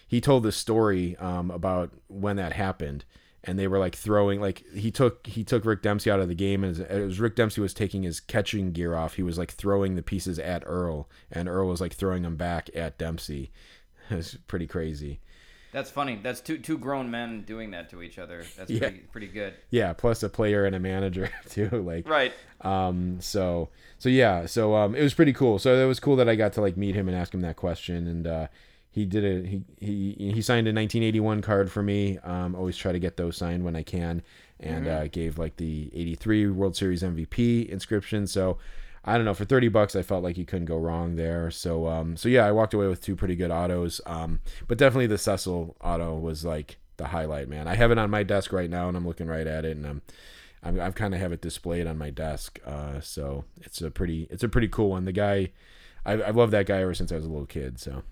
[0.07, 3.05] he told this story um, about when that happened,
[3.43, 6.35] and they were like throwing like he took he took Rick Dempsey out of the
[6.35, 9.51] game, and it was Rick Dempsey was taking his catching gear off, he was like
[9.51, 13.51] throwing the pieces at Earl, and Earl was like throwing them back at Dempsey.
[14.09, 15.21] It was pretty crazy.
[15.71, 16.19] That's funny.
[16.21, 18.43] That's two two grown men doing that to each other.
[18.57, 18.79] That's Yeah.
[18.79, 19.53] pretty pretty good.
[19.69, 21.69] Yeah, plus a player and a manager too.
[21.69, 22.33] Like Right.
[22.59, 25.59] Um, so so yeah, so um, it was pretty cool.
[25.59, 27.55] So it was cool that I got to like meet him and ask him that
[27.55, 28.47] question, and uh,
[28.91, 29.45] he did it.
[29.45, 32.17] He he he signed a 1981 card for me.
[32.19, 34.21] Um, always try to get those signed when I can,
[34.59, 38.27] and uh, gave like the 83 World Series MVP inscription.
[38.27, 38.57] So.
[39.03, 39.33] I don't know.
[39.33, 41.49] For thirty bucks, I felt like you couldn't go wrong there.
[41.49, 43.99] So, um, so yeah, I walked away with two pretty good autos.
[44.05, 47.67] Um, but definitely the Cecil auto was like the highlight, man.
[47.67, 49.87] I have it on my desk right now, and I'm looking right at it, and
[49.87, 50.01] I'm
[50.63, 52.59] I'm, I've kind of have it displayed on my desk.
[52.65, 55.05] Uh, so it's a pretty it's a pretty cool one.
[55.05, 55.49] The guy
[56.05, 57.79] I, I've loved that guy ever since I was a little kid.
[57.79, 58.03] So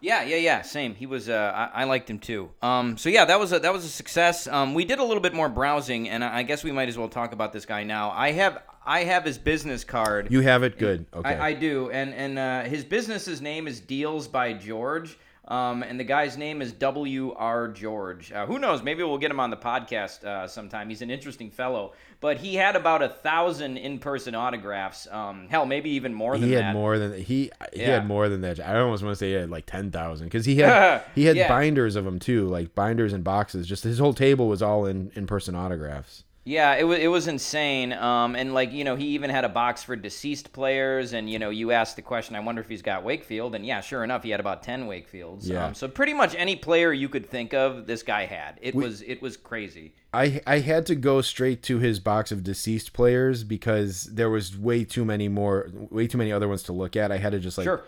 [0.00, 0.62] Yeah, yeah, yeah.
[0.62, 0.94] Same.
[0.94, 1.28] He was.
[1.28, 2.50] Uh, I, I liked him too.
[2.62, 4.46] Um, so yeah, that was a that was a success.
[4.46, 6.96] Um, we did a little bit more browsing, and I I guess we might as
[6.96, 8.10] well talk about this guy now.
[8.10, 10.30] I have I have his business card.
[10.30, 11.06] you have it good.
[11.12, 11.28] Okay.
[11.28, 15.18] I, I do, and and uh, his business's name is Deals by George.
[15.48, 17.68] Um, and the guy's name is W.R.
[17.68, 18.30] George.
[18.32, 18.82] Uh, who knows?
[18.82, 20.90] Maybe we'll get him on the podcast uh, sometime.
[20.90, 21.94] He's an interesting fellow.
[22.20, 25.06] But he had about a thousand in-person autographs.
[25.10, 26.72] Um, hell, maybe even more than he had that.
[26.74, 27.86] more than he he Yeah.
[27.94, 28.60] had more than that.
[28.60, 31.36] I almost want to say he had like ten thousand because he had he had
[31.36, 31.48] Yeah.
[31.48, 33.66] binders of them too, like binders and boxes.
[33.66, 36.24] Just his whole table was all in in person autographs.
[36.48, 37.92] Yeah, it was it was insane.
[37.92, 41.12] Um, and like you know, he even had a box for deceased players.
[41.12, 43.54] And you know, you asked the question, I wonder if he's got Wakefield.
[43.54, 45.46] And yeah, sure enough, he had about ten Wakefields.
[45.46, 45.66] Yeah.
[45.66, 48.58] Um, so pretty much any player you could think of, this guy had.
[48.62, 49.92] It was it was crazy.
[50.14, 54.56] I I had to go straight to his box of deceased players because there was
[54.56, 57.12] way too many more, way too many other ones to look at.
[57.12, 57.84] I had to just like Sure.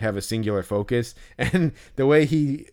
[0.00, 1.14] have a singular focus.
[1.38, 2.68] And the way he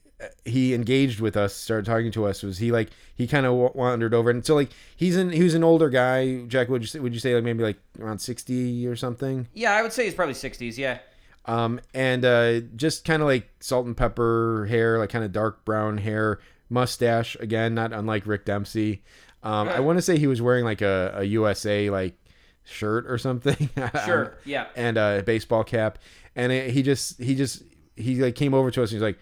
[0.45, 4.13] he engaged with us, started talking to us, was he like he kind of wandered
[4.13, 6.41] over, and so like he's an he was an older guy.
[6.47, 9.47] Jack, would you say, would you say like maybe like around sixty or something?
[9.53, 10.77] Yeah, I would say he's probably sixties.
[10.79, 10.99] Yeah.
[11.45, 15.63] um, and uh, just kind of like salt and pepper hair, like kind of dark
[15.65, 19.03] brown hair, mustache again, not unlike Rick Dempsey.
[19.43, 22.17] Um, I want to say he was wearing like a, a USA like
[22.63, 23.69] shirt or something.
[24.05, 24.37] Sure.
[24.45, 24.67] Yeah.
[24.75, 25.99] and a baseball cap,
[26.35, 27.61] and it, he just he just
[27.95, 29.19] he like came over to us and he's like.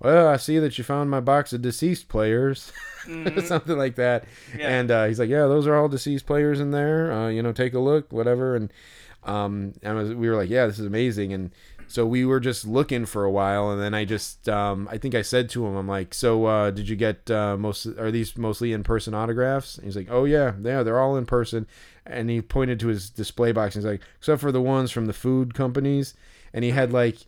[0.00, 2.72] Well, I see that you found my box of deceased players,
[3.44, 4.24] something like that.
[4.24, 4.58] Mm-hmm.
[4.60, 4.68] Yeah.
[4.68, 7.12] And uh, he's like, "Yeah, those are all deceased players in there.
[7.12, 8.72] Uh, you know, take a look, whatever." And
[9.24, 11.50] um, and was, we were like, "Yeah, this is amazing." And
[11.88, 15.14] so we were just looking for a while, and then I just, um, I think
[15.14, 17.86] I said to him, "I'm like, so uh, did you get uh, most?
[17.86, 21.26] Are these mostly in person autographs?" And he's like, "Oh yeah, yeah, they're all in
[21.26, 21.66] person."
[22.04, 25.06] And he pointed to his display box, and he's like, "Except for the ones from
[25.06, 26.14] the food companies,"
[26.52, 27.18] and he had like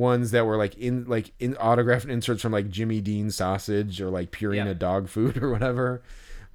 [0.00, 4.08] ones that were like in like in autographed inserts from like Jimmy Dean sausage or
[4.10, 4.74] like Purina Yeah.
[4.74, 6.02] dog food or whatever.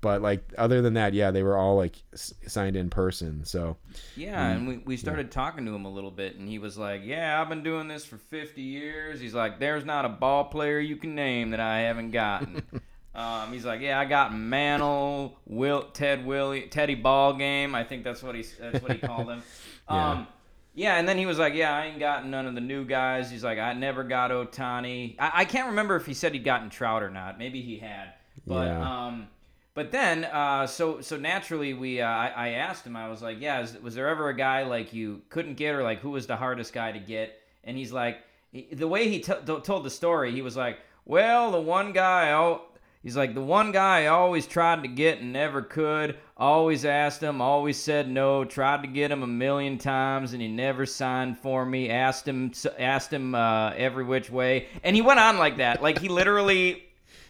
[0.01, 3.43] But like other than that, yeah, they were all like s- signed in person.
[3.45, 3.77] So
[4.15, 7.01] Yeah, and we, we started talking to him a little bit, and he was like,
[7.03, 10.79] "Yeah, I've been doing this for 50 years." He's like, "There's not a ball player
[10.79, 12.61] you can name that I haven't gotten."
[13.15, 17.73] um, he's like, "Yeah, I got Mantle, Will, Ted Willie, Teddy Ball Game.
[17.73, 19.41] I think that's what he that's what he called him."
[19.89, 20.11] Yeah.
[20.13, 20.27] Um,
[20.75, 23.31] yeah, and then he was like, "Yeah, I ain't gotten none of the new guys."
[23.31, 25.15] He's like, "I never got Ohtani.
[25.17, 27.39] I, I can't remember if he said he'd gotten Trout or not.
[27.39, 28.13] Maybe he had,
[28.45, 29.05] but Yeah.
[29.07, 29.27] um,
[29.73, 32.95] but then, uh, so so naturally, we uh, I, I asked him.
[32.95, 35.83] I was like, "Yeah, is, was there ever a guy like you couldn't get, or
[35.83, 38.19] like who was the hardest guy to get?" And he's like,
[38.51, 41.93] he, the way he t- t- told the story, he was like, "Well, the one
[41.93, 42.61] guy, oh."
[43.05, 46.17] He's like the one guy I always tried to get and never could.
[46.35, 48.43] Always asked him, always said no.
[48.43, 51.91] Tried to get him a million times and he never signed for me.
[51.91, 55.83] Asked him, asked him uh, every which way, and he went on like that.
[55.83, 56.83] Like he literally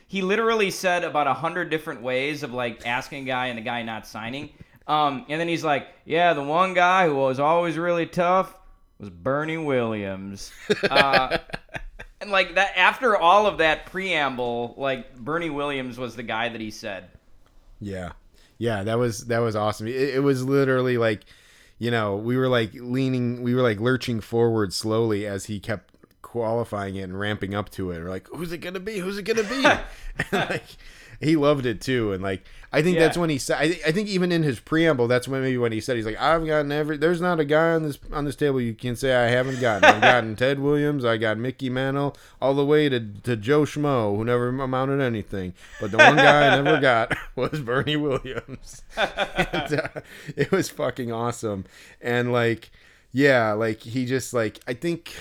[0.08, 3.62] he literally said about a hundred different ways of like asking a guy and the
[3.62, 4.52] guy not signing.
[4.88, 8.56] Um, and then he's like, "Yeah, the one guy who was always really tough
[8.98, 10.54] was Bernie Williams."
[10.90, 11.40] Uh,
[12.22, 16.62] and like that, after all of that preamble, like Bernie Williams was the guy that
[16.62, 17.10] he said.
[17.80, 18.14] yeah,
[18.58, 19.88] yeah, that was that was awesome.
[19.88, 21.22] It, it was literally like,
[21.78, 25.92] you know, we were like leaning, we were like lurching forward slowly as he kept
[26.22, 28.00] qualifying it and ramping up to it.
[28.00, 29.00] We're like, who's it gonna be?
[29.00, 29.62] Who's it gonna be?
[30.32, 30.64] like,
[31.26, 32.14] he loved it too.
[32.14, 33.58] And like, I think that's when he said.
[33.58, 36.20] I, I think even in his preamble, that's when maybe when he said he's like,
[36.20, 36.98] I've gotten every.
[36.98, 39.86] There's not a guy on this on this table you can say I haven't gotten.
[39.86, 41.06] I've gotten Ted Williams.
[41.06, 45.06] I got Mickey Mantle, all the way to to Joe Schmo, who never amounted to
[45.06, 45.54] anything.
[45.80, 48.84] But the one guy I never got was Bernie Williams.
[48.98, 50.02] and, uh,
[50.36, 51.66] it was fucking awesome.
[52.02, 52.72] And like,
[53.14, 55.14] yeah, like he just like I think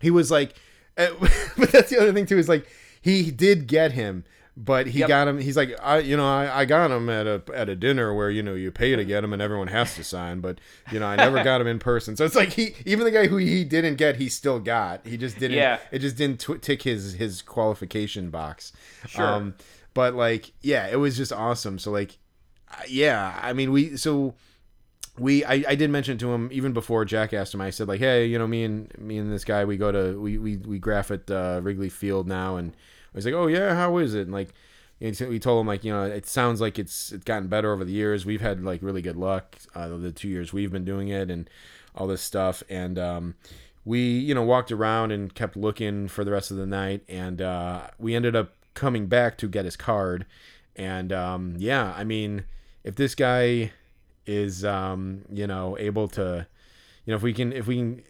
[0.00, 0.54] he was like,
[0.96, 2.66] but that's the other thing too is like
[3.02, 4.24] he did get him,
[4.56, 5.08] but he Yep.
[5.08, 5.38] got him.
[5.38, 8.30] He's like, I you know I, I got him at a at a dinner where
[8.30, 10.58] you know you pay to get him and everyone has to sign, but
[10.90, 12.16] you know I never got him in person.
[12.16, 15.06] So it's like he even the guy who he didn't get, he still got.
[15.06, 15.58] He just didn't.
[15.58, 15.78] Yeah.
[15.90, 18.72] It just didn't tw- tick his his qualification box.
[19.06, 19.24] Sure.
[19.26, 19.54] Um,
[19.94, 21.78] but like yeah, it was just awesome.
[21.78, 22.16] So like,
[22.88, 24.34] yeah, I mean we so
[25.18, 27.60] we I, I did mention to him even before Jack asked him.
[27.60, 30.20] I said like, hey, you know, me and me and this guy, we go to
[30.20, 32.74] we we, we graph at uh, Wrigley Field now, and
[33.16, 34.22] was like, oh yeah, how is it?
[34.22, 34.50] And like,
[35.00, 37.84] know, we told him like, you know, it sounds like it's it's gotten better over
[37.84, 38.24] the years.
[38.24, 41.50] We've had like really good luck uh, the two years we've been doing it, and
[41.94, 43.34] all this stuff, and um,
[43.84, 47.40] we you know walked around and kept looking for the rest of the night, and
[47.40, 50.26] uh, we ended up coming back to get his card,
[50.76, 52.44] and um, yeah, I mean,
[52.84, 53.72] if this guy
[54.26, 56.46] is um, you know able to
[57.04, 58.02] you know if we can if we can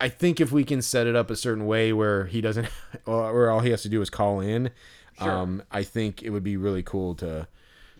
[0.00, 2.66] I think if we can set it up a certain way where he doesn't,
[3.06, 4.70] or, all he has to do is call in,
[5.20, 7.46] um, I think it would be really cool to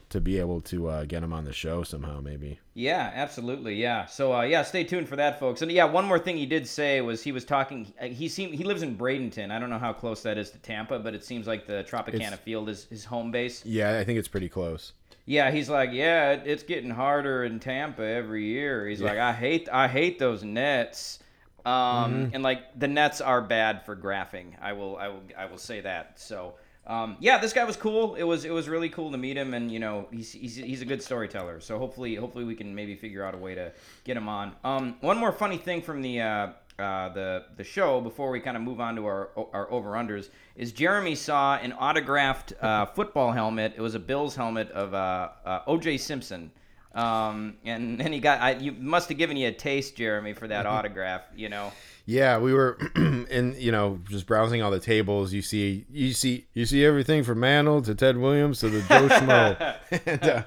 [0.08, 2.58] to be able to uh, get him on the show somehow, maybe.
[2.74, 3.76] Yeah, absolutely.
[3.76, 4.04] Yeah.
[4.06, 5.62] So uh, yeah, stay tuned for that, folks.
[5.62, 7.94] And yeah, one more thing he did say was he was talking.
[8.00, 9.50] uh, He seemed he lives in Bradenton.
[9.50, 12.14] I don't know how close that is to Tampa, but it seems like the Tropicana
[12.14, 13.64] It's- Field is his home base.
[13.64, 14.92] Yeah, I think it's pretty close.
[15.24, 18.86] Yeah, he's like, yeah, it- it's getting harder in Tampa every year.
[18.88, 21.18] He's like, I hate, I hate those nets.
[21.64, 22.34] Um, Mm-hmm.
[22.34, 24.54] and like the nets are bad for graphing.
[24.60, 26.18] I will, I will, I will say that.
[26.18, 26.54] So,
[26.88, 28.16] um, yeah, this guy was cool.
[28.16, 30.82] It was, it was really cool to meet him, and you know, he's, he's, he's
[30.82, 31.60] a good storyteller.
[31.60, 33.70] So hopefully, hopefully we can maybe figure out a way to
[34.02, 34.56] get him on.
[34.64, 36.20] Um, one more funny thing from the.
[36.20, 36.48] Uh,
[36.82, 40.28] uh, the the show before we kind of move on to our our over unders
[40.56, 43.74] is Jeremy saw an autographed uh, football helmet.
[43.76, 45.98] It was a Bills helmet of uh, uh, O.J.
[45.98, 46.50] Simpson,
[46.94, 48.40] um, and then he got.
[48.40, 51.22] I, you must have given you a taste, Jeremy, for that autograph.
[51.34, 51.72] You know.
[52.04, 55.32] Yeah, we were in you know just browsing all the tables.
[55.32, 59.08] You see, you see, you see everything from Mantle to Ted Williams to the Joe
[59.08, 60.42] Schmo, and uh,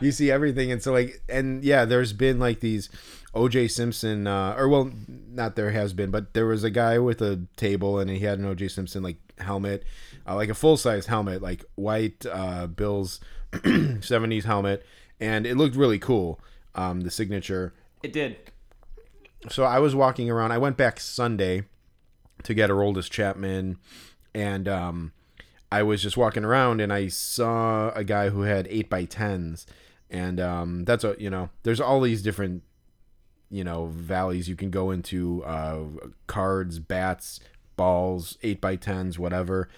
[0.00, 0.70] you see everything.
[0.70, 2.90] And so like, and yeah, there's been like these
[3.34, 3.68] O.J.
[3.68, 7.46] Simpson, uh, or well, not there has been, but there was a guy with a
[7.56, 8.68] table and he had an O.J.
[8.68, 9.84] Simpson like helmet,
[10.26, 13.20] uh, like a full size helmet, like white uh, Bills
[13.52, 14.84] '70s helmet,
[15.20, 16.40] and it looked really cool.
[16.74, 18.36] Um, the signature It did.
[19.48, 20.52] so I was walking around.
[20.52, 21.64] I went back Sunday
[22.44, 23.78] to get Aroldis Chapman,
[24.34, 25.12] and um,
[25.72, 29.66] I was just walking around and I saw a guy who had eight by tens,
[30.08, 32.62] and um, that's a you know there's all these different
[33.50, 35.84] you know valleys you can go into uh,
[36.26, 37.40] cards, bats,
[37.76, 39.68] balls, eight by tens, whatever,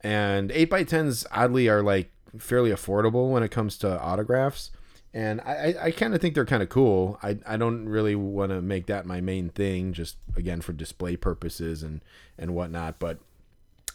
[0.00, 4.70] and eight by tens oddly are like fairly affordable when it comes to autographs
[5.14, 7.18] and I, I, kind of think they're kind of cool.
[7.22, 11.16] I, I don't really want to make that my main thing, just again for display
[11.16, 12.02] purposes and
[12.38, 12.98] and whatnot.
[12.98, 13.18] But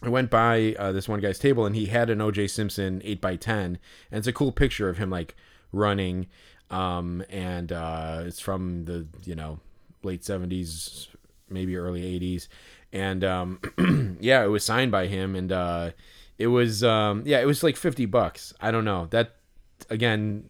[0.02, 3.24] I went by uh, this one guy's table and he had an OJ Simpson eight
[3.24, 3.78] x ten,
[4.12, 5.36] and it's a cool picture of him like
[5.72, 6.28] running,
[6.70, 9.60] um, and uh, it's from the you know
[10.04, 11.08] late seventies,
[11.50, 12.50] maybe early eighties,
[12.92, 13.60] and um,
[14.20, 15.92] yeah, it was signed by him, and uh,
[16.38, 18.54] it was um, yeah, it was like fifty bucks.
[18.60, 19.36] I don't know that
[19.90, 20.50] again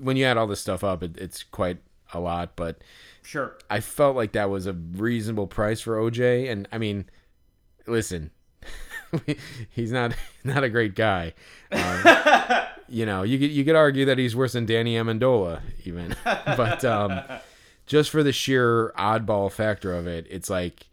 [0.00, 1.78] when you add all this stuff up, it, it's quite
[2.12, 2.82] a lot, but
[3.22, 3.56] Sure.
[3.70, 6.50] I felt like that was a reasonable price for OJ.
[6.50, 7.06] And I mean,
[7.86, 8.30] listen,
[9.70, 11.34] he's not not a great guy.
[11.70, 16.14] Um, you know, you could you could argue that he's worse than Danny Amendola, even.
[16.24, 17.20] but um,
[17.86, 20.86] just for the sheer oddball factor of it, it's like,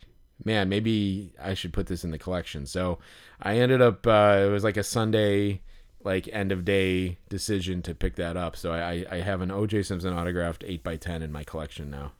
[0.43, 2.65] man, maybe I should put this in the collection.
[2.65, 2.99] So
[3.41, 4.05] I ended up.
[4.05, 5.61] Uh, it was like a Sunday
[6.03, 8.55] like end of day decision to pick that up.
[8.55, 12.13] So I, I have an OJ Simpson autographed eight x ten in my collection now.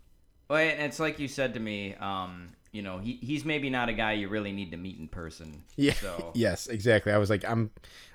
[0.50, 1.96] Well, and it's like you said to me.
[1.96, 5.08] Um, you know, he, he's maybe not a guy you really need to meet in
[5.08, 5.64] person.
[5.76, 5.94] Yeah.
[5.94, 7.12] So Yes, exactly.
[7.12, 7.72] I was like, I'm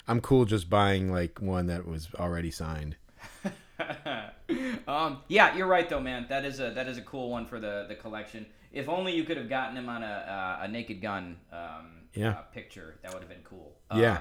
[0.06, 2.96] I'm cool just buying like one that was already signed.
[4.88, 6.26] um, yeah, you're right though, man.
[6.28, 8.46] That is a that is a cool one for the the collection.
[8.72, 10.06] If only you could have gotten him on a
[10.60, 12.30] uh, a Naked Gun um, Yeah.
[12.30, 13.72] uh, picture, that would have been cool.
[13.90, 14.20] Uh, Yeah.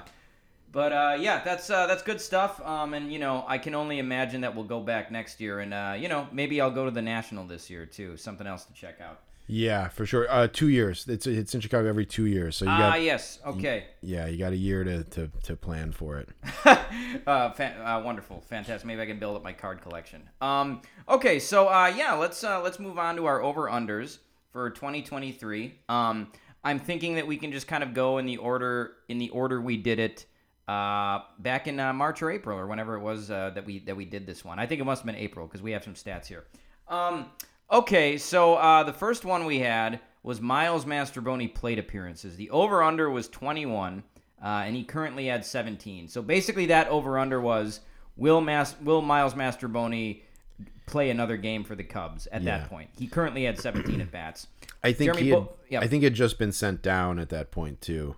[0.72, 2.60] But uh, yeah, that's uh, that's good stuff.
[2.60, 5.72] Um, and you know, I can only imagine that we'll go back next year, and
[5.72, 8.16] uh, you know, maybe I'll go to the national this year too.
[8.16, 9.20] Something else to check out.
[9.46, 10.26] Yeah, for sure.
[10.30, 11.06] Uh, two years.
[11.06, 12.56] It's it's in Chicago every two years.
[12.56, 13.38] So you Ah, got yes.
[13.44, 13.84] Okay.
[14.00, 16.28] yeah, you got a year to, to, to plan for it.
[17.26, 18.86] uh, fan- uh, wonderful, fantastic.
[18.86, 20.22] Maybe I can build up my card collection.
[20.40, 24.18] Um, okay, so uh, yeah, let's uh, let's move on to our over unders
[24.50, 25.74] for 2023.
[25.90, 29.28] Um, I'm thinking that we can just kind of go in the order in the
[29.28, 30.24] order we did it
[30.68, 33.94] uh, back in uh, March or April or whenever it was uh, that we that
[33.94, 34.58] we did this one.
[34.58, 36.44] I think it must have been April because we have some stats here.
[36.88, 37.26] Um,
[37.74, 42.36] okay, so uh, the first one we had was Miles Mastrobuoni plate appearances.
[42.36, 44.02] The over under was 21,
[44.42, 46.08] uh, and he currently had 17.
[46.08, 47.80] So basically, that over under was
[48.16, 50.22] will Mas- will Miles Mastrobuoni
[50.86, 52.58] play another game for the Cubs at Yeah.
[52.58, 52.90] that point?
[52.98, 54.46] He currently had 17 at bats.
[54.82, 55.80] I think Jeremy he had, Bo- yeah.
[55.80, 58.16] I think it had just been sent down at that point too.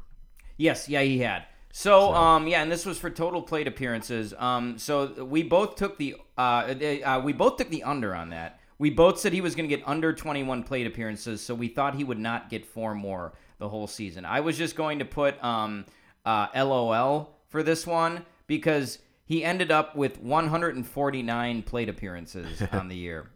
[0.56, 1.44] Yes, yeah, he had.
[1.72, 4.32] So, um, yeah, and this was for total plate appearances.
[4.38, 8.60] Um, so we both took the uh, uh, we both took the under on that.
[8.78, 11.94] We both said he was going to get under 21 plate appearances, so we thought
[11.94, 14.24] he would not get four more the whole season.
[14.24, 15.86] I was just going to put um,
[16.24, 22.96] uh, LOL for this one because he ended up with 149 plate appearances on the
[22.96, 23.30] year.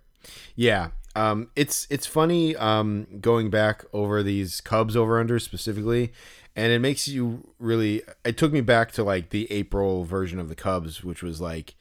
[0.55, 0.91] Yeah.
[1.17, 6.13] Um, it's it's funny um, going back over these Cubs over unders specifically,
[6.55, 8.03] and it makes you really.
[8.25, 11.75] It took me back to like the April version of the Cubs, which was like,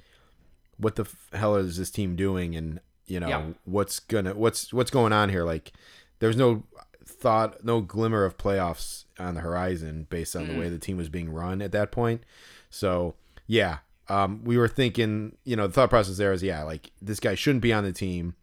[0.78, 3.44] what the f- hell is this team doing, and you know Yeah.
[3.66, 5.44] what's gonna what's what's going on here?
[5.44, 5.72] Like,
[6.20, 6.64] there was no
[7.06, 11.10] thought, no glimmer of playoffs on the horizon based on the way the team was
[11.10, 12.22] being run at that point.
[12.70, 13.16] So
[13.48, 17.20] yeah, um, we were thinking, you know, the thought process there is, yeah, like this
[17.20, 18.36] guy shouldn't be on the team.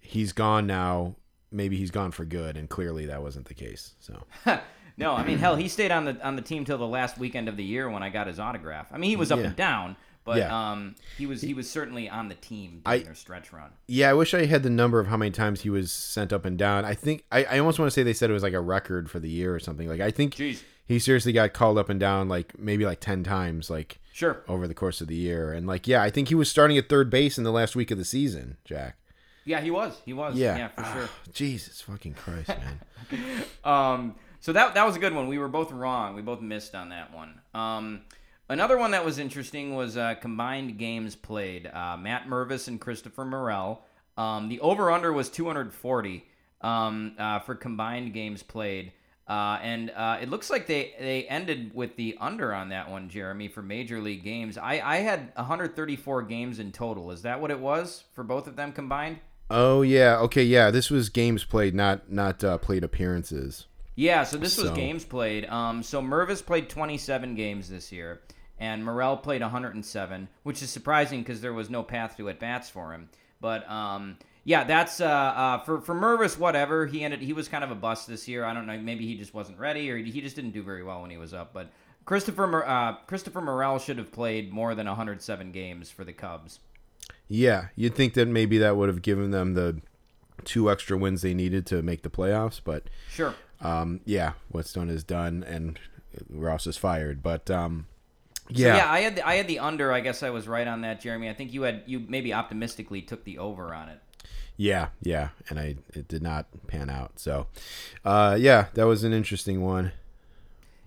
[0.00, 1.16] He's gone now.
[1.50, 3.94] Maybe he's gone for good, and clearly that wasn't the case.
[4.00, 4.22] So
[4.98, 7.48] No, I mean, hell, he stayed on the on the team till the last weekend
[7.48, 8.86] of the year when I got his autograph.
[8.92, 9.46] I mean, he was up Yeah.
[9.46, 10.70] and down, but Yeah.
[10.72, 13.70] um, he was he was certainly on the team I- during their stretch run.
[13.86, 16.44] yeah, I wish I had the number of how many times he was sent up
[16.44, 16.84] and down.
[16.84, 19.10] I think I, I almost want to say they said it was like a record
[19.10, 19.88] for the year or something.
[19.88, 20.62] Like I think Jeez.
[20.86, 24.42] he seriously got called up and down like maybe like ten times, like Sure.
[24.46, 25.52] over the course of the year.
[25.52, 27.90] And like yeah, I think he was starting at third base in the last week
[27.90, 28.96] of the season, Jack.
[29.44, 30.00] Yeah, he was.
[30.04, 30.36] He was.
[30.36, 31.08] Yeah, Yeah, for sure.
[31.32, 32.80] Jesus fucking Christ, man.
[33.64, 35.26] Um, so that that was a good one.
[35.28, 36.14] We were both wrong.
[36.14, 37.40] We both missed on that one.
[37.54, 38.02] Um,
[38.48, 41.66] another one that was interesting was uh, combined games played.
[41.66, 43.82] Uh, Matt Mervis and Christopher Morel.
[44.16, 46.24] Um, the over under was 240
[46.60, 48.92] um, uh, for combined games played.
[49.28, 53.08] Uh, and uh, it looks like they, they ended with the under on that one,
[53.08, 54.58] Jeremy, for major league games.
[54.58, 57.10] I, I had 134 games in total.
[57.12, 59.18] Is that what it was for both of them combined?
[59.50, 60.70] Oh yeah, okay, yeah.
[60.70, 63.66] This was games played, not not uh, played appearances.
[63.94, 65.44] Yeah, so this was So- games played.
[65.46, 68.20] Um, so Mervis played 27 games this year,
[68.58, 72.70] and Morel played 107, which is surprising because there was no path to at bats
[72.70, 73.08] for him.
[73.40, 76.38] But um, yeah, that's uh, uh, for for Mervis.
[76.38, 78.44] Whatever he ended, he was kind of a bust this year.
[78.44, 81.02] I don't know, maybe he just wasn't ready, or he just didn't do very well
[81.02, 81.52] when he was up.
[81.52, 81.70] But
[82.04, 86.60] Christopher uh, Christopher Morel should have played more than 107 games for the Cubs.
[87.28, 89.80] Yeah, you'd think that maybe that would have given them the
[90.44, 93.34] two extra wins they needed to make the playoffs, but Sure.
[93.62, 95.78] Um, yeah, what's done is done, and
[96.28, 97.22] Ross is fired.
[97.22, 97.86] But um,
[98.48, 99.92] So, yeah, yeah, I had the, I had the under.
[99.92, 101.30] I guess I was right on that, Jeremy.
[101.30, 104.00] I think you had you maybe optimistically took the over on it.
[104.56, 107.18] yeah, yeah, and I it did not pan out.
[107.18, 107.46] So
[108.04, 109.92] uh, yeah, that was an interesting one.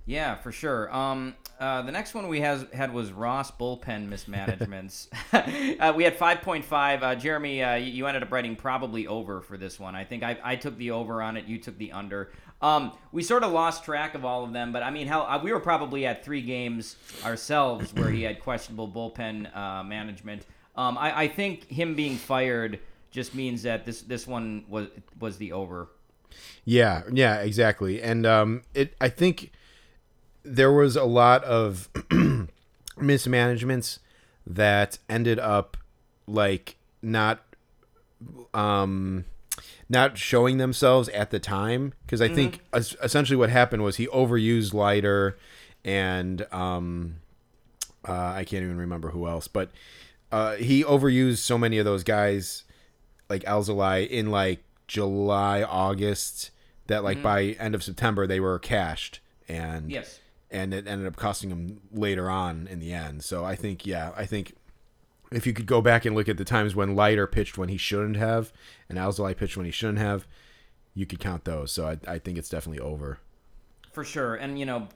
[0.08, 0.94] Yeah, for sure.
[0.96, 5.10] Um, uh, the next one we has, had was Ross bullpen mismanagements.
[5.34, 7.02] uh, we had 5.5.
[7.02, 9.96] Uh, Jeremy, uh, you- you ended up writing probably over for this one.
[9.96, 11.46] I think I, I took the over on it.
[11.46, 12.30] You took the under.
[12.62, 15.40] Um, we sort of lost track of all of them, but I mean, hell, uh,
[15.44, 20.44] we were probably at three games ourselves where he had questionable bullpen uh, management.
[20.76, 22.80] Um, I, I think him being fired
[23.12, 24.88] just means that this this one was
[25.20, 25.90] was the over.
[26.64, 28.02] Yeah, yeah, exactly.
[28.02, 29.52] And um, it, I think
[30.44, 31.90] there was a lot of
[32.98, 34.00] mismanagements
[34.46, 35.78] that ended up
[36.28, 37.44] like not,
[38.54, 39.26] um,
[39.90, 44.08] not showing themselves at the time because I think es- essentially what happened was he
[44.08, 45.38] overused Leiter,
[45.84, 47.18] and um,
[48.08, 49.70] uh, I can't even remember who else, but
[50.32, 52.64] uh, he overused so many of those guys
[53.30, 56.52] like Alzolay in like July, August
[56.88, 60.20] that like by end of September they were cashed and Yes.
[60.52, 63.24] and it ended up costing him later on in the end.
[63.24, 64.56] So I think yeah, I think
[65.32, 67.78] if you could go back and look at the times when Leiter pitched when he
[67.78, 68.52] shouldn't have
[68.90, 70.28] and Alzolay pitched when he shouldn't have,
[70.94, 71.72] you could count those.
[71.72, 73.20] So I, I think it's definitely over.
[73.92, 74.88] For sure, and you know,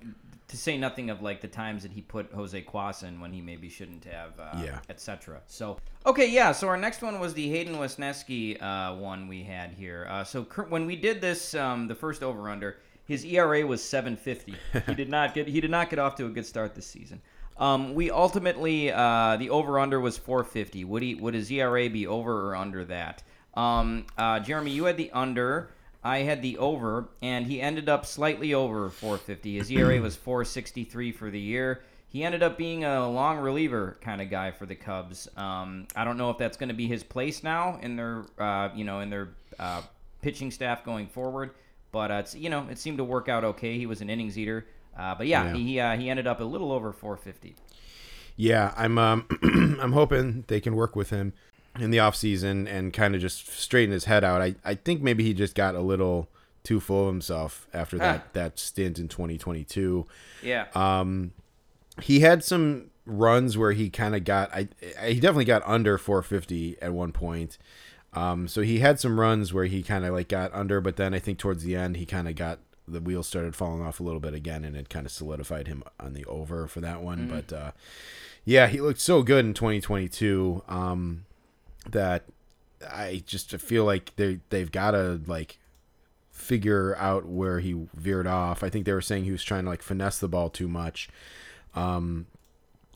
[0.49, 3.39] to say nothing of like the times that he put Jose Cuas in when he
[3.39, 4.79] maybe shouldn't have, uh, Yeah.
[4.89, 5.41] etc.
[5.47, 6.51] So okay, yeah.
[6.51, 10.05] So our next one was the Hayden Wesneski uh, one we had here.
[10.09, 14.55] Uh, so when we did this, um, the first over under, his ERA was 7.50.
[14.87, 17.21] he did not get he did not get off to a good start this season.
[17.59, 20.85] Um, we ultimately uh, the over under was 450.
[20.85, 23.21] Would he would his ERA be over or under that?
[23.53, 25.69] Um, uh, Jeremy, you had the under.
[26.01, 29.57] I had the over, and he ended up slightly over 450.
[29.57, 31.81] His ERA was 463 for the year.
[32.07, 35.27] He ended up being a long reliever kind of guy for the Cubs.
[35.35, 38.69] Um, I don't know if that's going to be his place now in their, uh,
[38.73, 39.81] you know, in their uh,
[40.21, 41.51] pitching staff going forward.
[41.91, 43.77] But uh, it's, you know, it seemed to work out okay.
[43.77, 44.65] He was an innings eater.
[44.99, 45.53] Uh, but yeah, Yeah.
[45.55, 47.55] he uh, he ended up a little over 450.
[48.35, 49.25] Yeah, I'm um
[49.81, 51.33] I'm hoping they can work with him
[51.79, 54.41] in the offseason and kind of just straighten his head out.
[54.41, 56.27] I, I think maybe he just got a little
[56.63, 58.29] too full of himself after that, Ah.
[58.33, 60.05] that stint in 2022.
[60.43, 60.65] Yeah.
[60.75, 61.31] Um,
[62.01, 64.67] he had some runs where he kind of got I,
[65.01, 67.57] I he definitely got under 450 at one point.
[68.13, 71.13] Um, so he had some runs where he kind of like got under, but then
[71.13, 72.59] I think towards the end he kind of got
[72.91, 75.83] the wheels started falling off a little bit again, and it kind of solidified him
[75.99, 77.27] on the over for that one.
[77.27, 77.71] But uh,
[78.45, 81.25] yeah, he looked so good in 2022 um,
[81.89, 82.23] that
[82.89, 85.59] I just feel like they they've got to like
[86.31, 88.63] figure out where he veered off.
[88.63, 91.09] I think they were saying he was trying to like finesse the ball too much.
[91.75, 92.27] Um,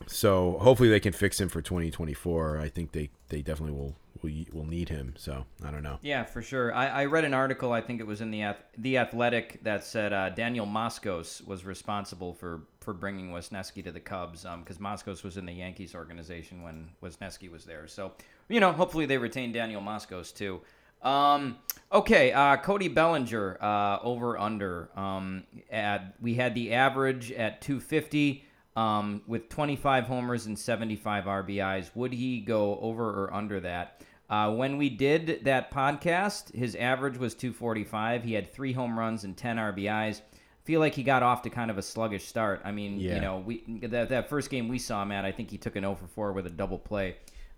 [0.06, 2.58] so hopefully they can fix him for 2024.
[2.58, 3.94] I think they they definitely will
[4.24, 5.14] will, will need him.
[5.16, 5.98] So I don't know.
[6.02, 6.74] Yeah, for sure.
[6.74, 10.12] I, I read an article, I think it was in the the Athletic, that said
[10.12, 15.36] uh, Daniel Moskos was responsible for for bringing Wesneski to the Cubs because Moskos was
[15.36, 17.86] in the Yankees organization when Wesneski was there.
[17.86, 18.12] So
[18.48, 20.60] you know, hopefully they retain Daniel Moskos too.
[21.04, 21.58] Um,
[21.92, 24.88] okay, uh, Cody Bellinger uh, over under.
[24.98, 28.44] Um, at, we had the average at 250
[28.74, 31.94] um, with 25 homers and 75 RBIs.
[31.94, 34.02] Would he go over or under that?
[34.30, 38.24] Uh, when we did that podcast, his average was 245.
[38.24, 40.22] He had three home runs and 10 RBIs.
[40.64, 42.62] Feel like he got off to kind of a sluggish start.
[42.64, 43.16] I mean, Yeah.
[43.16, 45.76] you know, we that, that first game we saw him at, I think he took
[45.76, 47.16] an 0 for 4 with a double play.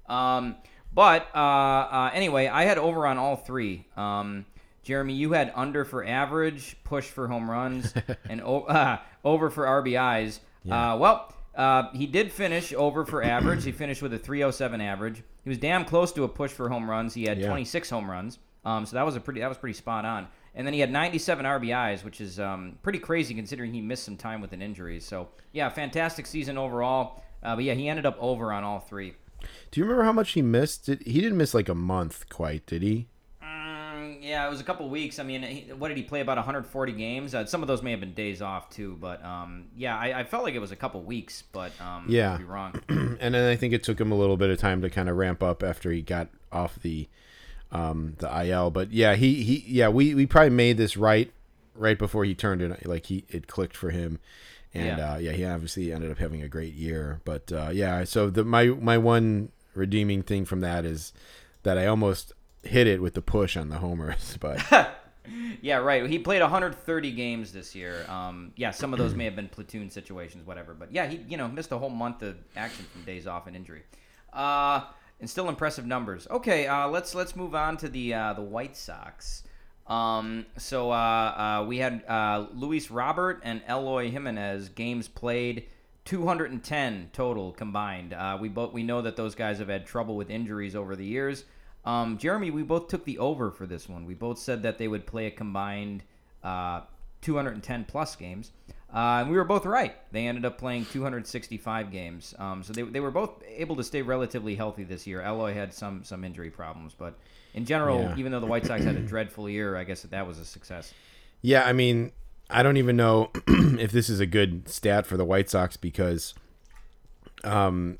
[0.09, 0.57] Um,
[0.93, 3.87] but uh, uh, anyway, I had over on all three.
[3.97, 4.45] Um,
[4.83, 7.95] Jeremy, you had under for average, push for home runs,
[8.29, 10.41] and o- uh, over for RBIs.
[10.69, 13.65] Uh, well, uh, he did finish over for average.
[13.65, 15.23] He finished with a 307 average.
[15.43, 17.15] He was damn close to a push for home runs.
[17.15, 17.49] He had Yeah.
[17.49, 18.39] 26 home runs.
[18.65, 20.27] Um, so that was a pretty that was pretty spot on.
[20.55, 24.17] And then he had 97 RBIs, which is um, pretty crazy considering he missed some
[24.17, 25.01] time with an injury.
[25.01, 27.23] So yeah, fantastic season overall.
[27.43, 29.15] Uh, but yeah, he ended up over on all three.
[29.71, 30.87] Do you remember how much he missed?
[30.87, 33.07] Did, he didn't miss like a month quite, did he?
[34.27, 35.19] Yeah, it was a couple weeks.
[35.19, 36.21] I mean, he, what did he play?
[36.21, 37.33] About 140 games.
[37.35, 40.25] Uh, some of those may have been days off too, but um, yeah, I, I
[40.25, 42.33] felt like it was a couple weeks, but um, Yeah.
[42.35, 42.81] I could be wrong.
[43.21, 45.17] and then I think it took him a little bit of time to kind of
[45.17, 47.09] ramp up after he got off the
[47.73, 48.71] um, the IL.
[48.71, 51.33] But yeah, he, he yeah we, we probably made this right
[51.75, 54.19] right before he turned it like he it clicked for him.
[54.75, 55.13] And Yeah.
[55.15, 57.21] uh, yeah, he obviously ended up having a great year.
[57.25, 61.13] But uh, yeah, so the my my one redeeming thing from that is
[61.63, 62.33] that I almost
[62.67, 64.61] hit it with the push on the homers, but
[65.61, 66.09] Yeah, right.
[66.09, 68.05] He played 130 games this year.
[68.09, 70.75] Um, yeah, some of those may have been platoon situations, whatever.
[70.75, 73.57] But yeah, he you know missed a whole month of action from days off and
[73.57, 73.83] injury.
[74.33, 74.85] Uh,
[75.21, 76.27] and still impressive numbers.
[76.31, 79.43] Okay, uh, let's let's move on to the uh, the White Sox.
[79.87, 85.67] Um, so uh, uh, we had uh, Luis Robert and Eloy Jimenez games played.
[86.05, 88.15] 210 total combined.
[88.41, 91.45] We both we know that those guys have had trouble with injuries over the years.
[91.87, 94.05] Um, Jeremy, we both took the over for this one.
[94.07, 96.03] We both said that they would play a combined
[96.43, 96.81] uh,
[97.23, 98.51] 210 plus games.
[98.93, 99.95] Uh, and we were both right.
[100.13, 102.35] They ended up playing 265 games.
[102.39, 105.23] Um, so they, they were both able to stay relatively healthy this year.
[105.23, 107.19] Eloy had some some injury problems, but
[107.55, 108.17] in general, Yeah.
[108.17, 110.45] even though the White Sox had a dreadful year, I guess that, that was a
[110.45, 110.95] success.
[111.43, 112.13] Yeah, I mean,
[112.49, 116.35] I don't even know if this is a good stat for the White Sox because
[117.45, 117.99] um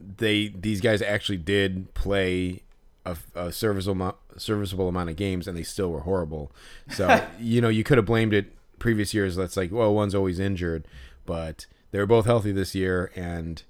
[0.00, 2.60] they these guys actually did play
[3.04, 6.52] a, a serviceable serviceable amount of games and they still were horrible.
[6.90, 10.38] So, you know, you could have blamed it previous years that's like, well, one's always
[10.38, 10.86] injured,
[11.26, 13.62] but they were both healthy this year and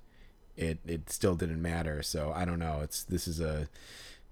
[0.56, 2.02] it it still didn't matter.
[2.02, 2.80] So, I don't know.
[2.82, 3.68] It's this is a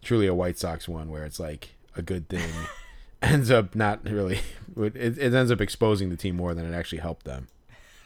[0.02, 2.50] truly a White Sox one where it's like a good thing
[3.22, 4.40] ends up not really
[4.76, 7.46] it, it ends up exposing the team more than it actually helped them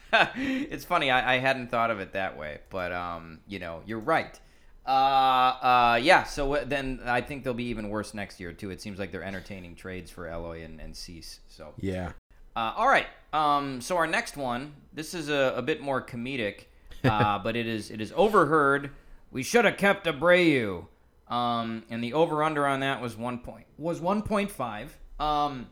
[0.35, 1.11] it's funny.
[1.11, 4.39] I, I hadn't thought of it that way, but um, you know, you're right.
[4.87, 6.23] Uh, uh, yeah.
[6.23, 8.71] So then I think they'll be even worse next year too.
[8.71, 11.41] It seems like they're entertaining trades for Eloy and, and Cease.
[11.49, 12.13] So yeah
[12.57, 13.05] uh, all right.
[13.33, 16.65] Um, so our next one, this is a, a bit more comedic,
[17.03, 18.89] uh, but it is it is overheard.
[19.31, 20.87] We should have kept Abreu.
[21.27, 24.97] Um, and the over under on that was one point was one point five.
[25.19, 25.67] Um,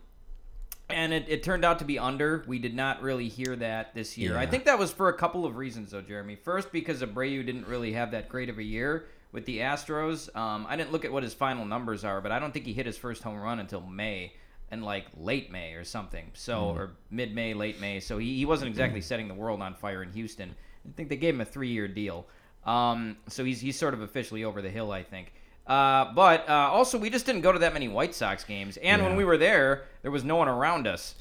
[0.90, 2.44] and it, it turned out to be under.
[2.48, 4.38] We did not really hear that this year.
[4.38, 6.36] I think that was for a couple of reasons, though, Jeremy.
[6.36, 10.34] First, because Abreu didn't really have that great of a year with the Astros.
[10.36, 12.74] Um, I didn't look at what his final numbers are, but I don't think he
[12.74, 14.34] hit his first home run until May
[14.72, 16.32] and like late May or something.
[16.34, 18.00] So, or mid May, late May.
[18.00, 20.56] So he, he wasn't exactly setting the world on fire in Houston.
[20.88, 22.28] I think they gave him a three year deal.
[22.66, 25.34] Um, so he's, he's sort of officially over the hill, I think.
[25.68, 28.78] Uh, but uh, also, we just didn't go to that many White Sox games.
[28.78, 31.16] And when we were there, there was no one around us.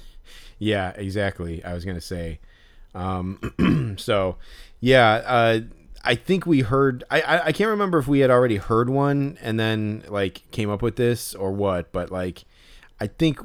[0.58, 2.38] yeah exactly i was gonna say
[2.94, 4.36] um so
[4.80, 5.60] yeah uh
[6.04, 9.36] i think we heard I, I i can't remember if we had already heard one
[9.42, 12.44] and then like came up with this or what but like
[13.00, 13.40] i think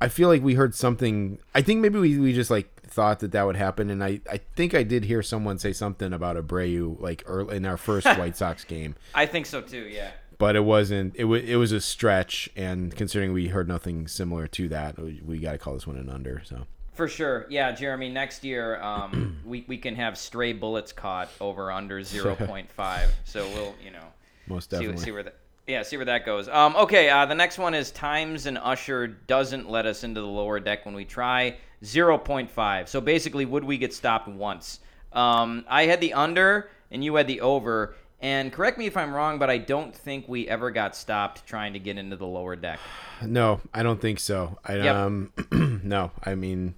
[0.00, 3.32] i feel like we heard something i think maybe we, we just like thought that
[3.32, 6.98] that would happen and i i think i did hear someone say something about abreu
[7.00, 9.86] like early in our first white sox game I think so too.
[9.88, 10.10] Yeah.
[10.38, 14.46] But it wasn't it was it was a stretch and considering we heard nothing similar
[14.46, 17.46] to that we, we got to call this one an under so For sure.
[17.48, 23.08] Yeah, Jeremy, next year um, we, we can have stray bullets caught over under 0.5.
[23.24, 24.04] so we'll, you know,
[24.46, 26.48] most see, definitely see where that yeah, see where that goes.
[26.48, 30.26] Um, okay, uh, the next one is Times and Usher doesn't let us into the
[30.26, 32.88] lower deck when we try 0.5.
[32.88, 34.80] So basically, would we get stopped once?
[35.12, 37.94] Um, I had the under, and you had the over.
[38.20, 41.74] And correct me if I'm wrong, but I don't think we ever got stopped trying
[41.74, 42.80] to get into the lower deck.
[43.24, 44.58] No, I don't think so.
[44.64, 44.96] I Yep.
[44.96, 45.32] um
[45.84, 46.74] no, I mean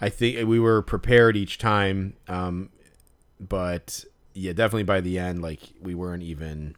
[0.00, 2.70] I think we were prepared each time um
[3.40, 4.04] but
[4.34, 6.76] yeah, definitely by the end like we weren't even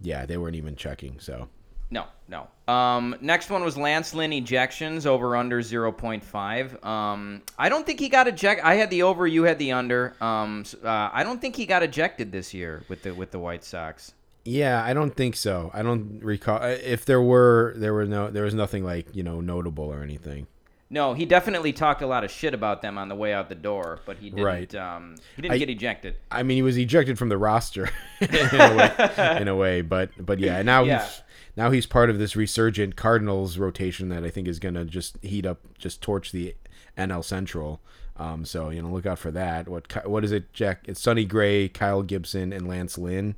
[0.00, 1.48] yeah, they weren't even checking, so
[1.90, 2.46] No, no.
[2.72, 6.84] Um, next one was Lance Lynn ejections over under 0.5.
[6.86, 8.64] Um, I don't think he got ejected.
[8.64, 10.14] I had the over, you had the under.
[10.20, 13.64] Um, uh, I don't think he got ejected this year with the with the White
[13.64, 14.12] Sox.
[14.44, 15.70] Yeah, I don't think so.
[15.74, 19.40] I don't recall if there were there were no there was nothing like, you know,
[19.40, 20.46] notable or anything.
[20.92, 23.54] No, he definitely talked a lot of shit about them on the way out the
[23.54, 24.44] door, but he didn't.
[24.44, 24.74] Right.
[24.74, 26.16] Um, he didn't I- get ejected.
[26.32, 28.28] I mean, he was ejected from the roster in
[28.60, 31.04] a way, in a way, but but yeah, now Yeah.
[31.04, 31.22] he's
[31.56, 35.16] now he's part of this resurgent Cardinals rotation that I think is going to just
[35.22, 36.54] heat up, just torch the
[36.96, 37.80] NL Central.
[38.16, 39.68] Um, so you know, look out for that.
[39.68, 40.84] What what is it, Jack?
[40.86, 43.34] It's Sonny Gray, Kyle Gibson, and Lance Lynn.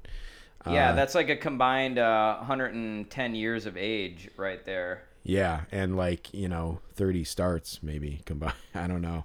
[0.67, 5.03] yeah, that's like a combined uh, 110 years of age right there.
[5.25, 8.55] Yeah, and like you know, thirty starts maybe combined.
[8.75, 9.25] I don't know.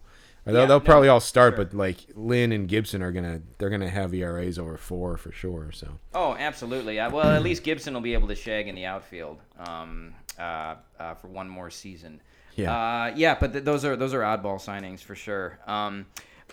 [0.53, 1.65] They'll, Yeah, they'll no, probably all start, sure.
[1.65, 5.71] but like Lynn and Gibson are gonna they're gonna have ERAs over four for sure.
[5.71, 6.99] So Oh, absolutely.
[6.99, 10.75] Uh, well, at least Gibson will be able to shag in the outfield um, uh,
[10.99, 12.21] uh, for one more season.
[12.55, 12.71] Yeah.
[12.75, 15.59] Uh, yeah, but th- those are those are oddball signings for sure.
[15.67, 16.05] Um,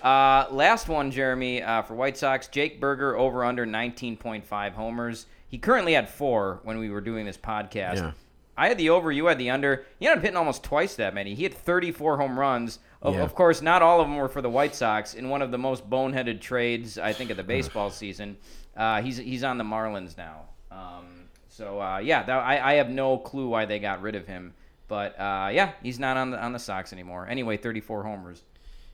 [0.02, 5.26] uh, last one, Jeremy, uh, for White Sox, Jake Burger over under 19.5 homers.
[5.48, 7.96] He currently had four when we were doing this podcast.
[7.96, 8.12] Yeah.
[8.56, 9.84] I had the over, you had the under.
[9.98, 11.34] He ended up hitting almost twice that many.
[11.34, 12.78] He had 34 home runs.
[13.04, 13.22] Of, Yeah.
[13.22, 15.12] of course, not all of them were for the White Sox.
[15.14, 18.36] In one of the most boneheaded trades, I think, of the baseball season,
[18.76, 20.42] uh, he's he's on the Marlins now.
[20.70, 24.26] Um, so uh, yeah, that, I, I have no clue why they got rid of
[24.26, 24.54] him,
[24.88, 27.26] but uh, yeah, he's not on the on the Sox anymore.
[27.28, 28.42] Anyway, 34 homers.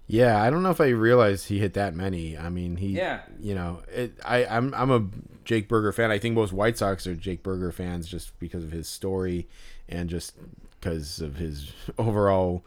[0.09, 2.37] Yeah, I don't know if I realized he hit that many.
[2.37, 3.21] I mean, he, Yeah.
[3.39, 5.07] you know, it, I, I'm, I'm a
[5.45, 6.11] Jake Burger fan.
[6.11, 9.47] I think most White Sox are Jake Burger fans just because of his story
[9.89, 10.35] and just
[10.81, 12.65] because of his overall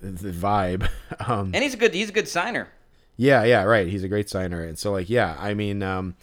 [0.00, 0.88] the vibe.
[1.26, 2.68] Um, And he's a good he's a good signer.
[3.16, 3.86] yeah, yeah, right.
[3.88, 6.14] He's a great signer, and so like, yeah, I mean, um,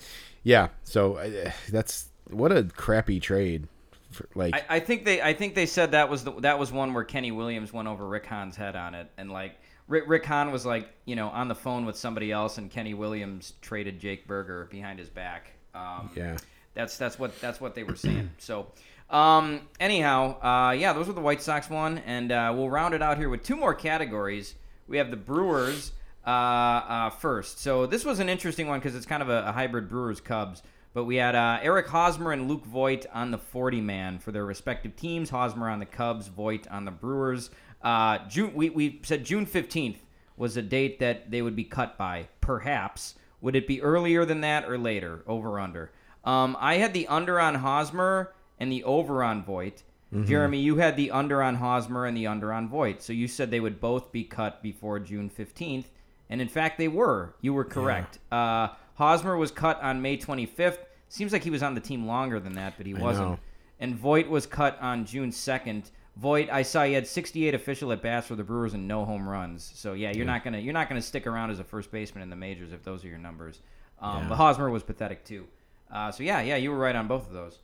[0.44, 0.68] yeah.
[0.84, 3.68] So uh, that's what a crappy trade.
[4.12, 6.72] For, like, I, I think they I think they said that was the that was
[6.72, 9.56] one where Kenny Williams went over Rick Hahn's head on it, and like
[9.88, 12.94] Rick, Rick Hahn was like you know on the phone with somebody else, and Kenny
[12.94, 15.54] Williams traded Jake Burger behind his back.
[15.74, 16.38] Um, yeah,
[16.76, 18.30] That's that's what that's what they were saying.
[18.38, 18.68] So,
[19.14, 23.02] um, anyhow, uh, yeah, those were the White Sox one, and uh, we'll round it
[23.02, 24.56] out here with two more categories.
[24.88, 25.92] We have the Brewers
[26.26, 27.60] uh, uh, first.
[27.60, 30.64] So this was an interesting one because it's kind of a, a hybrid Brewers Cubs.
[30.94, 34.46] But we had uh, Eric Hosmer and Luke Voit on the 40 man for their
[34.46, 35.30] respective teams.
[35.30, 37.52] Hosmer on the Cubs, Voit on the Brewers.
[37.84, 39.98] Uh, June, we, we said June 15th
[40.38, 43.16] was a date that they would be cut by, perhaps.
[43.42, 45.24] Would it be earlier than that or later?
[45.28, 45.92] Over under.
[46.24, 48.34] Um, I had the under on Hosmer
[48.64, 49.84] and the over on Voit.
[50.26, 53.02] Jeremy, you had the under on Hosmer and the under on Voit.
[53.02, 55.86] So you said they would both be cut before June 15th.
[56.30, 57.34] And in fact, they were.
[57.42, 58.20] You were correct.
[58.32, 60.78] Uh, Hosmer was cut on May 25th.
[61.10, 63.40] Seems like he was on the team longer than that, but he wasn't.
[63.80, 65.90] And Voit was cut on June 2nd.
[66.16, 69.28] Voit, I saw he had 68 official at bats for the Brewers and no home
[69.28, 69.72] runs.
[69.74, 72.30] So yeah, you're not gonna you're not gonna stick around as a first baseman in
[72.30, 73.62] the majors if those are your numbers.
[74.00, 74.30] Um, Yeah.
[74.30, 75.48] But Hosmer was pathetic too.
[75.94, 77.60] Uh, so yeah, yeah, you were right on both of those.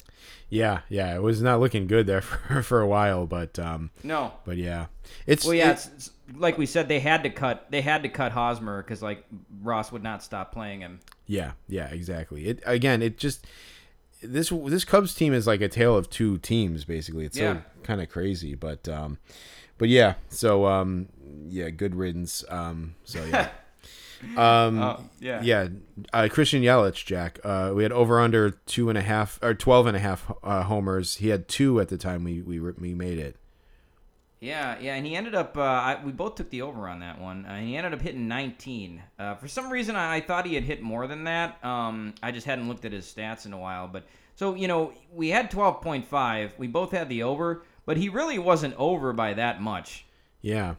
[0.49, 1.15] yeah, yeah.
[1.15, 4.85] It was not looking good there for, for a while, but um, No, but yeah,
[5.25, 8.09] it's well, yeah, it's, it's, like we said, they had to cut they had to
[8.09, 9.25] cut Hosmer because like
[9.63, 10.99] Ross would not stop playing him.
[11.25, 12.45] Yeah, yeah, exactly.
[12.47, 13.47] It again, it just
[14.21, 17.25] this this Cubs team is like a tale of two teams basically.
[17.25, 17.53] It's Yeah.
[17.55, 19.17] so kind of crazy, but um
[19.79, 21.07] but yeah, so um
[21.47, 22.43] yeah, good riddance.
[22.49, 23.49] Um so yeah.
[24.37, 25.41] um Oh, yeah.
[25.41, 25.67] yeah,
[26.13, 27.39] uh, Christian Yelich, Jack.
[27.43, 30.63] Uh, we had over under two and a half or twelve and a half uh,
[30.63, 31.15] homers.
[31.17, 33.35] He had two at the time we we we made it.
[34.41, 35.57] Yeah, yeah, and he ended up.
[35.57, 37.45] Uh, I, we both took the over on that one.
[37.45, 39.03] Uh, he ended up hitting 19.
[39.19, 41.63] Uh, for some reason, I, I thought he had hit more than that.
[41.63, 43.89] Um, I just hadn't looked at his stats in a while.
[43.89, 44.05] But
[44.35, 46.51] so you know, we had 12.5.
[46.57, 50.05] We both had the over, but he really wasn't over by that much.
[50.41, 50.75] Yeah,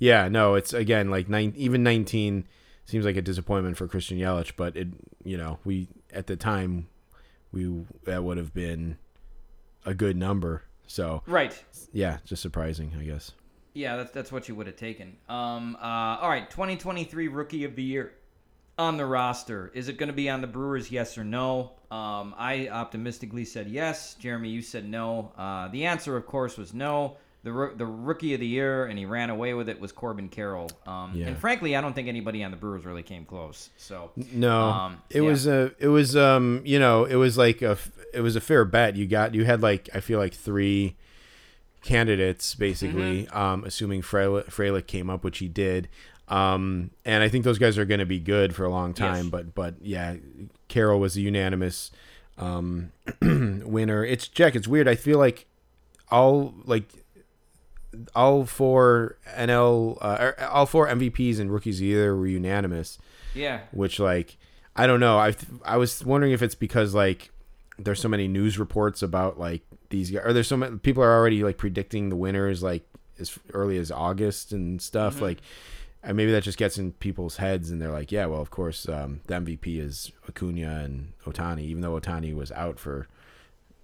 [0.00, 0.26] yeah.
[0.28, 2.48] No, it's again like nine, even nineteen
[2.86, 4.88] seems like a disappointment for Christian Yelich, but it
[5.24, 6.88] you know we at the time
[7.52, 8.98] we that would have been
[9.84, 10.62] a good number.
[10.86, 11.62] So Right.
[11.92, 13.32] yeah, just surprising, I guess.
[13.72, 15.16] Yeah, that's that's what you would have taken.
[15.28, 15.76] Um.
[15.80, 16.18] Uh.
[16.20, 16.48] All right.
[16.50, 18.12] 2023 Rookie of the Year
[18.78, 19.70] on the roster.
[19.74, 20.90] Is it going to be on the Brewers?
[20.92, 21.72] Yes or no?
[21.90, 22.34] Um.
[22.38, 24.14] I optimistically said yes.
[24.14, 25.32] Jeremy, you said no.
[25.36, 25.68] Uh.
[25.68, 27.16] The answer, of course, was no.
[27.44, 30.70] The the rookie of the year, and he ran away with it was Corbin Carroll.
[30.86, 31.26] Um, Yeah.
[31.28, 33.70] And frankly, I don't think anybody on the Brewers really came close.
[33.76, 35.28] So No, Um, it yeah.
[35.28, 37.76] was a, it was, um, you know, it was like a,
[38.12, 38.96] it was a fair bet.
[38.96, 40.96] You got, you had like, I feel like three
[41.82, 43.36] candidates basically, Mm-hmm.
[43.36, 45.88] um, assuming Frelick, Frelick came up, which he did.
[46.28, 49.24] Um, and I think those guys are going to be good for a long time.
[49.24, 49.30] Yes.
[49.30, 50.16] But, but yeah,
[50.68, 51.90] Carroll was a unanimous
[52.38, 52.92] um,
[53.22, 54.02] winner.
[54.04, 54.54] It's Jack.
[54.56, 54.88] It's weird.
[54.88, 55.44] I feel like
[56.10, 57.03] all like
[58.14, 62.98] all four NL, uh, all four MVPs and rookies of the year were unanimous
[63.34, 64.36] yeah, which like
[64.74, 65.18] I don't know.
[65.18, 65.34] I
[65.64, 67.30] I was wondering if it's because like
[67.78, 71.12] there's so many news reports about like these guys, or there's so many people are
[71.12, 72.86] already like predicting the winners like
[73.18, 75.20] as early as August and stuff.
[75.20, 75.40] Like,
[76.02, 78.88] and maybe that just gets in people's heads, and they're like, yeah, well, of course,
[78.88, 83.08] um, the MVP is Acuna and Ohtani, even though Ohtani was out for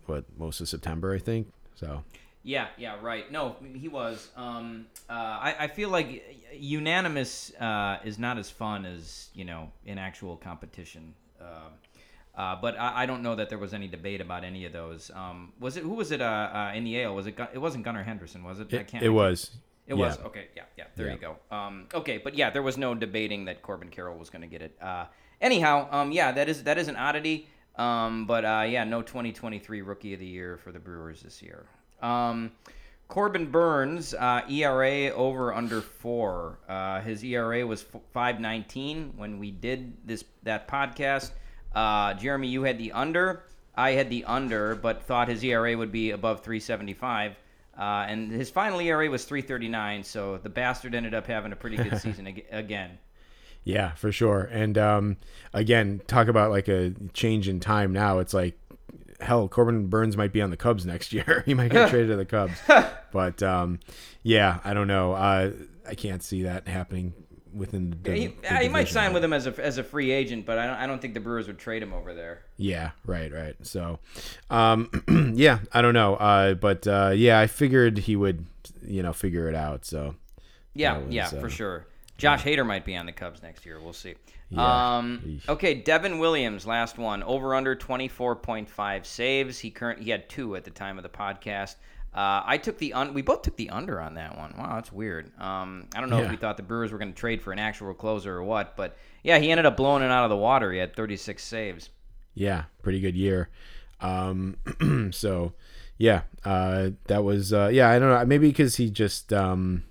[0.07, 1.53] what most of September, I think.
[1.75, 2.05] So
[2.43, 3.31] Yeah, yeah, right.
[3.31, 4.31] No, he was.
[4.37, 6.25] Um, uh, I, I feel like
[6.55, 11.15] unanimous uh, is not as fun as you know in actual competition.
[11.41, 11.69] Uh,
[12.35, 15.11] uh, but I, I don't know that there was any debate about any of those.
[15.15, 17.15] Um, was it who was it uh, uh, in the AL?
[17.15, 18.43] Was it Gun- it wasn't Gunnar Henderson?
[18.43, 18.73] Was it?
[18.73, 19.05] I it, can't.
[19.05, 19.51] it was.
[19.87, 20.07] It yeah.
[20.07, 20.47] was okay.
[20.57, 20.85] Yeah, yeah.
[20.97, 21.13] There Yeah.
[21.15, 21.37] you go.
[21.55, 24.63] Um, okay, but yeah, there was no debating that Corbin Carroll was going to get
[24.63, 24.79] it.
[24.81, 25.07] Uh,
[25.41, 27.49] anyhow, um, yeah, that is that is an oddity.
[27.77, 31.67] Um, but uh, yeah, no 2023 Rookie of the Year for the Brewers this year.
[32.03, 32.53] Um,
[33.09, 36.59] Corbin Burnes uh, ERA over under four.
[36.69, 41.33] Uh, his ERA was f- 5.19 when we did this that podcast.
[41.75, 43.45] Uh, Jeremy, you had the under.
[43.75, 47.33] I had the under, but thought his ERA would be above 375.
[47.79, 51.77] Uh, and his final ERA was 339, so the bastard ended up having a pretty
[51.77, 52.99] good season ag- again.
[53.65, 54.49] Yeah, for sure.
[54.53, 55.17] And um,
[55.53, 58.19] again, talk about like a change in time now.
[58.19, 58.59] It's like
[59.21, 61.43] hell, Corbin Burnes might be on the Cubs next year.
[61.47, 62.59] he might get traded to the Cubs.
[63.13, 63.81] But um,
[64.23, 65.13] yeah, I don't know.
[65.13, 65.53] Uh,
[65.89, 67.13] I can't see that happening
[67.53, 68.13] within the.
[68.13, 70.59] He, the yeah, he might sign with him as a, as a free agent, but
[70.59, 72.43] I don't, I don't think the Brewers would trade him over there.
[72.57, 73.57] Yeah, right, right.
[73.63, 73.99] So,
[74.51, 74.91] um,
[75.37, 76.15] yeah, I don't know.
[76.17, 78.47] Uh, but uh, yeah, I figured he would,
[78.87, 79.85] you know, figure it out.
[79.85, 80.15] So
[80.75, 81.87] Yeah, was, yeah, uh, for sure.
[82.19, 83.81] Josh Hader might be on the Cubs next year.
[83.81, 84.15] We'll see.
[84.51, 84.97] Yeah.
[84.99, 85.49] Um, Eesh.
[85.49, 87.23] okay, Devin Williams, last one.
[87.23, 89.59] Over under 24.5 saves.
[89.59, 91.77] He current he had two at the time of the podcast.
[92.13, 94.53] Uh, I took the un- we both took the under on that one.
[94.59, 95.31] Wow, that's weird.
[95.41, 97.61] Um, I don't know if we thought the Brewers were going to trade for an
[97.61, 100.73] actual closer or what, but yeah, he ended up blowing it out of the water.
[100.73, 101.89] He had 36 saves.
[102.35, 103.49] yeah, pretty good year.
[104.01, 104.57] Um,
[105.13, 105.53] so
[105.99, 107.89] yeah, uh, that was uh, yeah.
[107.91, 108.25] I don't know.
[108.27, 109.85] Maybe because he just um,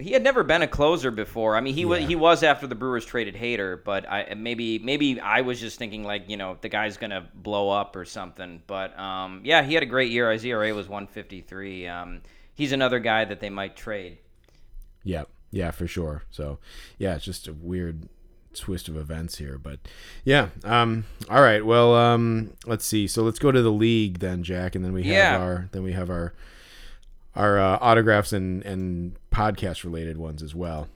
[0.00, 1.56] He had never been a closer before.
[1.56, 5.18] I mean, he was he was after the Brewers traded Hader, but I maybe maybe
[5.20, 8.62] I was just thinking like you know the guy's gonna blow up or something.
[8.66, 10.30] But um, yeah, he had a great year.
[10.30, 11.88] His ERA was 153.
[11.88, 12.20] Um,
[12.54, 14.18] he's another guy that they might trade.
[15.02, 16.22] Yeah, yeah, for sure.
[16.30, 16.58] So,
[16.98, 18.08] yeah, it's just a weird
[18.54, 19.78] twist of events here, but
[20.24, 20.48] yeah.
[20.64, 21.64] Um, all right.
[21.64, 23.06] Well, um, let's see.
[23.06, 25.38] So let's go to the league then, Jack, and then we have Yeah.
[25.38, 26.34] our then we have our
[27.34, 30.88] our uh, autographs and and podcast related ones as well.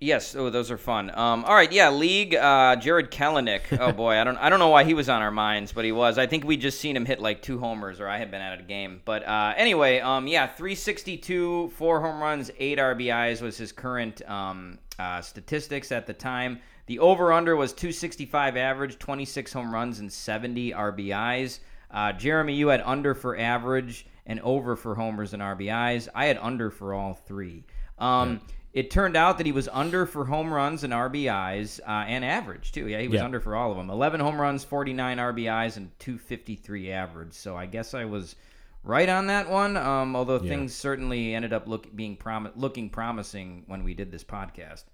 [0.00, 1.10] Yes, oh, those are fun.
[1.16, 2.34] Um, all right, yeah, league.
[2.34, 3.78] Uh, Jarred Kelenic.
[3.78, 5.92] Oh boy, I don't, I don't know why he was on our minds, but he
[5.92, 6.18] was.
[6.18, 8.58] I think we just seen him hit like two homers, or I had been at
[8.58, 9.00] a game.
[9.04, 14.78] But uh, anyway, um, yeah, 362, four home runs, eight RBIs was his current um,
[14.98, 16.58] uh, statistics at the time.
[16.86, 21.60] The over/under was 265 average, 26 home runs and 70 RBIs.
[21.92, 26.08] Uh, Jeremy, you had under for average and over for homers and RBIs.
[26.14, 27.64] I had under for all three.
[28.02, 28.40] Um,
[28.72, 32.72] It turned out that he was under for home runs and RBIs uh, and average
[32.72, 32.88] too.
[32.88, 33.26] Yeah, he was Yeah.
[33.26, 33.90] under for all of them.
[33.90, 37.34] 11 home runs, 49 RBIs, and 253 average.
[37.34, 38.34] So I guess I was
[38.82, 39.76] right on that one.
[39.76, 40.48] Um, although Yeah.
[40.48, 44.84] things certainly ended up look, being prom- looking promising when we did this podcast.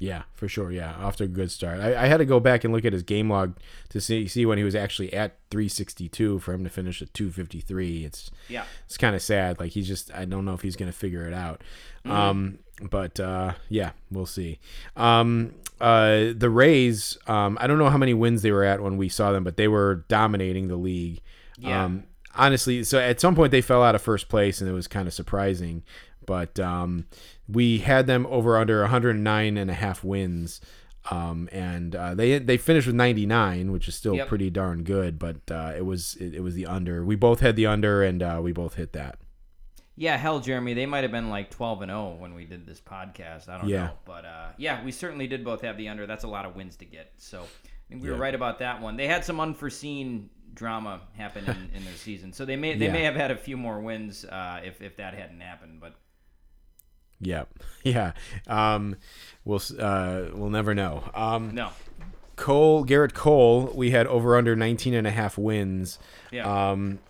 [0.00, 0.70] Yeah, for sure.
[0.70, 1.80] Yeah, off to a good start.
[1.80, 3.56] I, I had to go back and look at his game log
[3.88, 8.04] to see see when he was actually at 362 for him to finish at 253.
[8.04, 8.64] It's Yeah.
[8.86, 9.58] it's kind of sad.
[9.58, 11.62] Like he's just I don't know if he's gonna figure it out.
[12.04, 14.60] Um, but uh, yeah, we'll see.
[14.96, 17.18] Um, uh, the Rays.
[17.26, 19.56] Um, I don't know how many wins they were at when we saw them, but
[19.56, 21.20] they were dominating the league.
[21.58, 21.84] Yeah.
[21.84, 22.04] Um,
[22.36, 25.06] honestly, so at some point they fell out of first place, and it was kind
[25.08, 25.82] of surprising.
[26.24, 27.06] But um,
[27.48, 30.60] we had them over under 109 and a half wins.
[31.10, 34.28] Um, and uh, they they finished with 99, which is still Yep.
[34.28, 35.18] pretty darn good.
[35.18, 37.04] But uh, it was it, it was the under.
[37.04, 39.18] We both had the under, and uh, we both hit that.
[39.96, 42.80] Yeah, hell, Jeremy, they might have been like 12 and 0 when we did this
[42.80, 43.48] podcast.
[43.48, 43.86] I don't Yeah.
[43.86, 46.06] know, but uh, yeah, we certainly did both have the under.
[46.06, 47.12] That's a lot of wins to get.
[47.16, 47.46] So I
[47.88, 48.20] think we were Yeah.
[48.22, 48.96] right about that one.
[48.96, 52.32] They had some unforeseen drama happen in, in their season.
[52.32, 52.92] So they may they Yeah.
[52.92, 55.80] may have had a few more wins uh, if if that hadn't happened.
[55.80, 55.94] But
[57.20, 57.44] Yeah,
[57.82, 58.12] yeah.
[58.46, 58.96] Um,
[59.44, 61.10] we'll uh, we'll never know.
[61.14, 61.70] Um, no,
[62.36, 65.98] Cole Gerrit Cole, we had over under 19 and a half wins.
[66.30, 67.00] yeah, Um,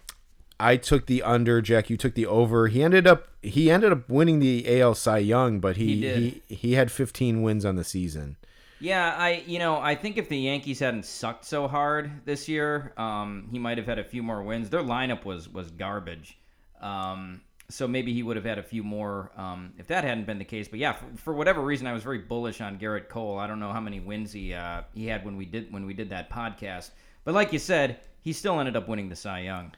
[0.60, 1.60] I took the under.
[1.60, 2.68] Jack, you took the over.
[2.68, 6.54] He ended up he ended up winning the AL Cy Young, but he He he,
[6.54, 8.36] he had 15 wins on the season.
[8.80, 9.14] yeah.
[9.16, 13.46] I you know I think if the Yankees hadn't sucked so hard this year, um,
[13.52, 14.70] he might have had a few more wins.
[14.70, 16.38] Their lineup was was garbage.
[16.80, 17.40] Um,
[17.70, 20.44] so maybe he would have had a few more um, if that hadn't been the
[20.44, 20.68] case.
[20.68, 23.38] But yeah, for, for whatever reason, I was very bullish on Gerrit Cole.
[23.38, 25.92] I don't know how many wins he uh, he had when we did when we
[25.92, 26.90] did that podcast.
[27.24, 29.72] But like you said, he still ended up winning the Cy Young.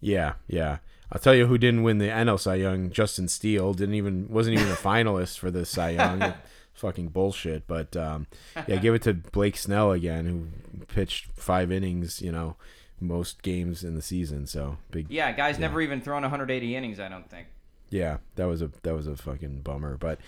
[0.00, 0.78] Yeah, yeah.
[1.12, 2.90] I'll tell you who didn't win the NL Cy Young.
[2.90, 6.34] Justin Steele didn't even wasn't even a finalist for the Cy Young.
[6.74, 7.66] Fucking bullshit.
[7.68, 8.26] But um,
[8.66, 12.20] yeah, give it to Blake Snell again, who pitched five innings.
[12.20, 12.56] You know,
[13.00, 14.46] most games in the season.
[14.46, 15.10] So big.
[15.10, 17.00] Yeah, guy's never even thrown 180 innings.
[17.00, 17.48] I don't think.
[17.90, 19.96] Yeah, that was a that was a fucking bummer.
[19.96, 20.18] But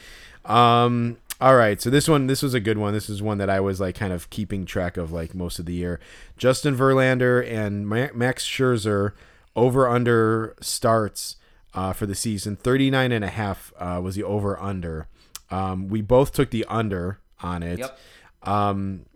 [0.44, 2.92] um all right, so this one this was a good one.
[2.92, 5.66] This is one that I was like kind of keeping track of like most of
[5.66, 6.00] the year.
[6.36, 9.12] Justin Verlander and Max Scherzer
[9.56, 11.36] over under starts
[11.74, 15.08] uh, for the season 39 and a half uh, was the over under.
[15.50, 17.78] Um, we both took the under on it.
[17.78, 17.98] Yep.
[18.42, 19.06] Um,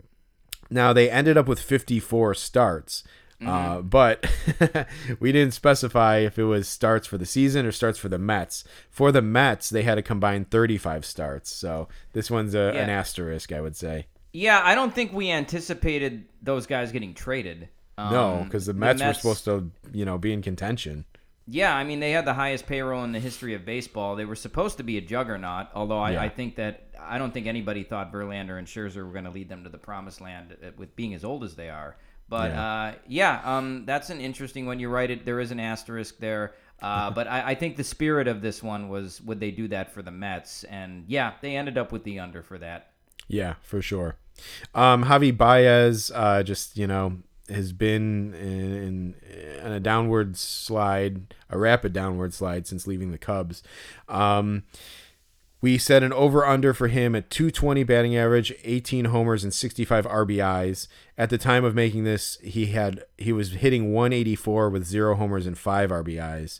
[0.69, 3.03] now they ended up with 54 starts,
[3.47, 4.25] uh, but
[5.19, 8.63] we didn't specify if it was starts for the season or starts for the Mets.
[8.89, 11.51] For the Mets, they had a combined 35 starts.
[11.51, 14.07] So this one's a, an asterisk, I would say.
[14.31, 17.69] Yeah, I don't think we anticipated those guys getting traded.
[17.97, 21.05] Um, no, because the Mets were supposed to, you know, be in contention.
[21.45, 24.15] Yeah, I mean they had the highest payroll in the history of baseball.
[24.15, 26.21] They were supposed to be a juggernaut, although I, Yeah.
[26.23, 29.49] I think that I don't think anybody thought Verlander and Scherzer were going to lead
[29.49, 31.97] them to the promised land uh, with being as old as they are.
[32.33, 32.63] But Yeah.
[32.63, 34.79] uh, yeah, um, that's an interesting one.
[34.79, 36.55] You're right; it, there is an asterisk there.
[36.81, 39.91] Uh, but I, I think the spirit of this one was would they do that
[39.91, 40.63] for the Mets?
[40.63, 42.89] And yeah, they ended up with the under for that.
[43.27, 44.15] Yeah, for sure.
[44.73, 47.19] Um, Javi Baez, uh, just you know,
[47.49, 49.13] has been in,
[49.63, 53.61] in, a downward slide, a rapid downward slide since leaving the Cubs.
[54.09, 54.63] Um,
[55.63, 60.05] we set an over under for him at 220 batting average, 18 homers and 65
[60.05, 60.89] RBIs.
[61.17, 65.47] At the time of making this, he had he was hitting 184 with zero homers
[65.47, 66.59] and five RBIs.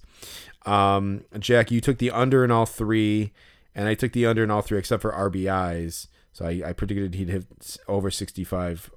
[0.66, 3.34] Um, Jack, you took the under in all three,
[3.76, 6.08] and I took the under in all three except for RBIs.
[6.32, 8.90] So I, I predicted he'd hit over 65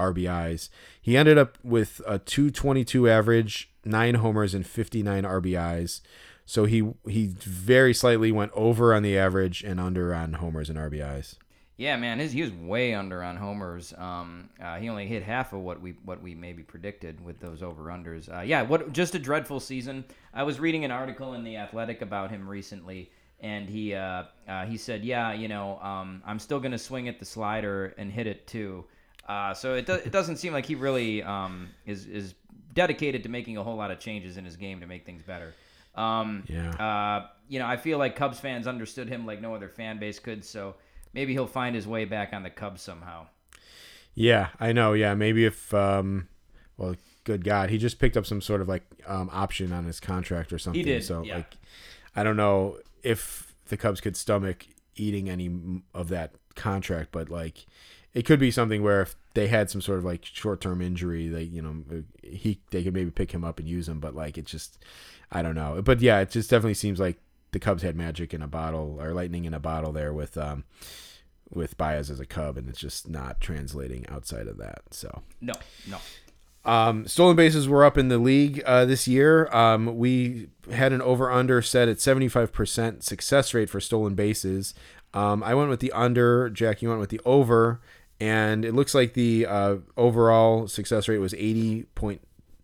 [0.00, 0.68] RBIs.
[1.00, 6.00] He ended up with a 222 average, nine homers and 59 RBIs.
[6.46, 10.78] So he he very slightly went over on the average and under on homers and
[10.78, 11.36] RBIs.
[11.76, 13.92] Yeah, man, his he was way under on homers.
[13.98, 17.62] Um, uh, he only hit half of what we what we maybe predicted with those
[17.62, 18.32] over unders.
[18.32, 20.04] Uh, yeah, what just a dreadful season.
[20.32, 24.66] I was reading an article in the Athletic about him recently, and he uh, uh,
[24.66, 28.28] he said, yeah, you know, um, I'm still gonna swing at the slider and hit
[28.28, 28.84] it too.
[29.28, 32.34] Uh, so it do, it doesn't seem like he really um, is is
[32.72, 35.54] dedicated to making a whole lot of changes in his game to make things better.
[35.94, 36.70] Um, Yeah.
[36.70, 40.18] uh, you know, I feel like Cubs fans understood him like no other fan base
[40.18, 40.44] could.
[40.44, 40.74] So
[41.12, 43.26] maybe he'll find his way back on the Cubs somehow.
[44.14, 44.92] Yeah, I know.
[44.92, 46.28] Yeah, maybe if um,
[46.76, 50.00] well, good God, he just picked up some sort of like um option on his
[50.00, 50.78] contract or something.
[50.80, 51.36] He did, So yeah.
[51.36, 51.54] like,
[52.14, 54.66] I don't know if the Cubs could stomach
[54.96, 55.50] eating any
[55.92, 57.66] of that contract, but like,
[58.14, 61.28] it could be something where if they had some sort of like short term injury,
[61.28, 64.38] they you know he they could maybe pick him up and use him, but like
[64.38, 64.82] it just,
[65.32, 65.82] I don't know.
[65.82, 67.18] But yeah, it just definitely seems like
[67.52, 70.64] the Cubs had magic in a bottle or lightning in a bottle there with um
[71.52, 74.82] with Baez as a Cub, and it's just not translating outside of that.
[74.90, 75.52] So, No,
[75.88, 75.98] no.
[76.64, 79.46] um, stolen bases were up in the league uh, this year.
[79.54, 84.74] Um, we had an over under set at 75% success rate for stolen bases.
[85.12, 86.48] Um, I went with the under.
[86.50, 87.80] Jack, you went with the over.
[88.20, 91.32] And it looks like the uh, overall success rate was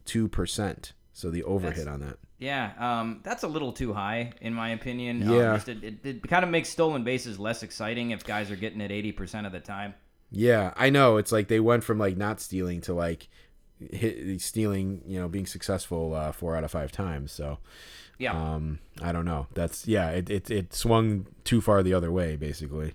[0.07, 0.93] 80.2%.
[1.13, 2.17] So the over That's- on that.
[2.39, 5.21] Yeah, um, that's a little too high in my opinion.
[5.31, 5.51] Yeah.
[5.51, 8.57] Um, just it, it, it kind of makes stolen bases less exciting if guys are
[8.57, 9.93] getting it 80% of the time.
[10.31, 11.19] Yeah, I know.
[11.19, 13.29] It's like they went from like not stealing to like
[13.93, 17.31] hit, stealing, you know, being successful uh, four out of five times.
[17.31, 17.59] So,
[18.19, 18.33] Yeah.
[18.33, 19.47] um, I don't know.
[19.53, 20.09] That's yeah.
[20.09, 22.95] It, it it swung too far the other way, basically.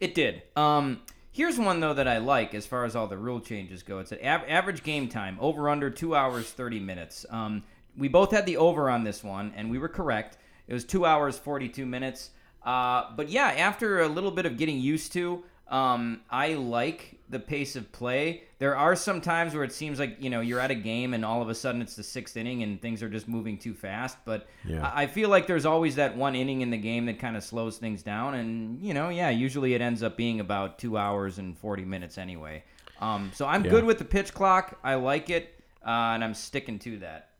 [0.00, 0.42] It did.
[0.56, 1.02] Um,
[1.36, 3.98] here's one though that I like as far as all the rule changes go.
[3.98, 7.26] It's an av- average game time over under two hours thirty minutes.
[7.28, 7.62] Um,
[7.96, 10.38] we both had the over on this one, and we were correct.
[10.66, 12.30] It was two hours forty two minutes.
[12.64, 17.40] Uh, but yeah, after a little bit of getting used to, Um, I like the
[17.40, 18.44] pace of play.
[18.60, 21.24] There are some times where it seems like you know you're at a game and
[21.24, 24.16] all of a sudden it's the sixth inning and things are just moving too fast.
[24.24, 24.86] But Yeah.
[24.94, 27.42] I I feel like there's always that one inning in the game that kind of
[27.42, 31.38] slows things down, and you know, yeah, usually it ends up being about two hours
[31.38, 32.62] and forty minutes anyway.
[33.00, 33.70] Um, so I'm Yeah.
[33.72, 34.78] good with the pitch clock.
[34.84, 35.52] I like it,
[35.84, 37.30] uh, and I'm sticking to that.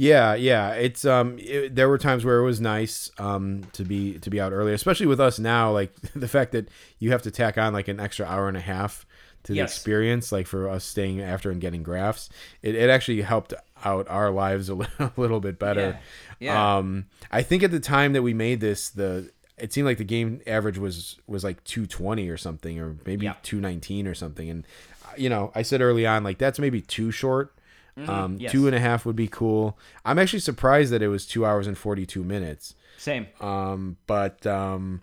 [0.00, 0.74] Yeah, yeah.
[0.74, 4.40] It's um it, there were times where it was nice um to be to be
[4.40, 6.68] out early, especially with us now like the fact that
[7.00, 9.04] you have to tack on like an extra hour and a half
[9.42, 9.72] to the Yes.
[9.76, 12.30] experience like for us staying after and getting graphs.
[12.62, 13.52] It it actually helped
[13.84, 15.98] out our lives a li- a little bit better.
[16.38, 16.52] Yeah.
[16.54, 16.76] Yeah.
[16.78, 20.04] Um I think at the time that we made this the it seemed like the
[20.04, 23.34] game average was was like 220 or something or maybe Yeah.
[23.42, 24.64] 219 or something and
[25.16, 27.52] you know, I said early on like that's maybe too short.
[28.06, 28.40] Um, Mm-hmm.
[28.42, 28.52] Yes.
[28.52, 29.78] two and a half would be cool.
[30.04, 32.74] I'm actually surprised that it was two hours and 42 minutes.
[32.96, 33.26] Same.
[33.40, 35.02] Um, but um,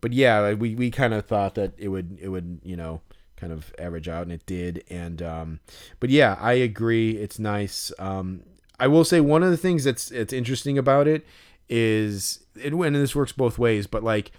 [0.00, 3.00] but yeah, we, we kind of thought that it would it would you know
[3.36, 4.84] kind of average out, and it did.
[4.90, 5.60] And um,
[6.00, 7.12] but yeah, I agree.
[7.16, 7.92] It's nice.
[7.98, 8.42] Um,
[8.80, 11.24] I will say one of the things that's it's interesting about it
[11.68, 13.86] is it and this works both ways.
[13.86, 14.32] But like,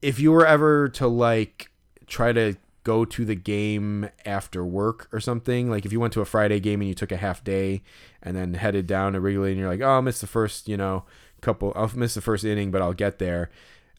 [0.00, 1.70] if you were ever to like
[2.06, 6.20] try to go to the game after work or something, like if you went to
[6.20, 7.82] a Friday game and you took a half day
[8.22, 10.76] and then headed down to Wrigley and you're like, oh, I'll miss the first, you
[10.76, 11.04] know,
[11.40, 13.50] couple, I'll miss the first inning, but I'll get there.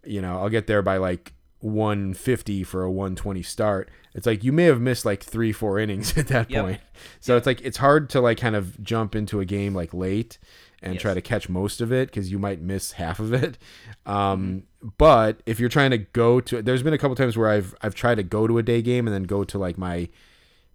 [0.06, 3.90] You know, I'll get there by like 150 for a 120 start.
[4.14, 6.64] It's like you may have missed like three, four innings at that Yep.
[6.64, 6.82] point.
[7.20, 10.38] So it's like it's hard to like kind of jump into a game like late
[10.82, 11.02] and Yes.
[11.02, 13.58] try to catch most of it because you might miss half of it.
[14.06, 14.64] Um,
[14.98, 17.96] But if you're trying to go to, there's been a couple times where I've I've
[17.96, 20.10] tried to go to a day game and then go to like my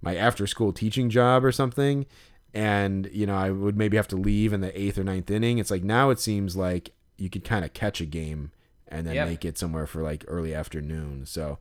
[0.01, 2.07] my after school teaching job or something,
[2.55, 5.59] and you know I would maybe have to leave in the eighth or ninth inning.
[5.59, 8.51] It's like now it seems like you could kind of catch a game
[8.91, 9.29] and then Yep.
[9.29, 11.27] make it somewhere for like early afternoon.
[11.27, 11.59] So,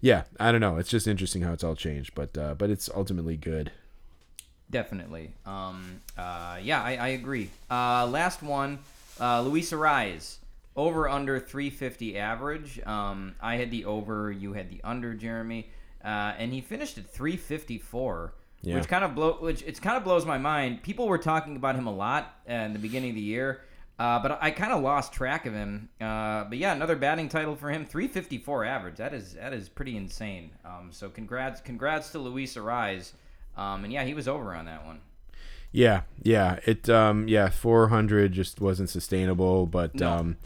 [0.00, 0.78] yeah, I don't know.
[0.78, 3.72] It's just interesting how it's all changed, but uh, but it's ultimately good.
[4.70, 5.32] Definitely.
[5.44, 7.50] Um, uh, yeah, I, I agree.
[7.70, 8.78] Uh, last one,
[9.20, 10.36] uh, Luis Arraez.
[10.80, 12.80] Over under 350 average.
[12.86, 15.68] Um, I had the over, you had the under, Jeremy,
[16.02, 18.76] uh, and he finished at 354, Yeah.
[18.76, 20.82] which kind of blow, which it's kind of blows my mind.
[20.82, 23.60] People were talking about him a lot uh, in the beginning of the year,
[23.98, 25.90] uh, but I kind of lost track of him.
[26.00, 28.96] Uh, but yeah, another batting title for him, 354 average.
[28.96, 30.50] That is that is pretty insane.
[30.64, 33.12] Um, so congrats, congrats to Luis Arraez.
[33.56, 35.00] Um, and yeah, he was over on that one.
[35.72, 36.58] Yeah, yeah.
[36.64, 40.10] It um yeah, 400 just wasn't sustainable, but No.
[40.12, 40.36] um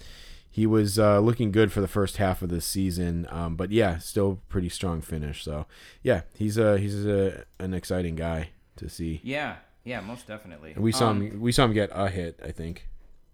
[0.55, 3.27] he was uh, looking good for the first half of the season.
[3.29, 5.43] Um, but yeah, still pretty strong finish.
[5.43, 5.67] So
[6.05, 9.21] yeah, he's a he's a, an exciting guy to see.
[9.25, 10.71] Yeah, yeah, most definitely.
[10.75, 12.89] And we saw Um, him we saw him get a hit, I think.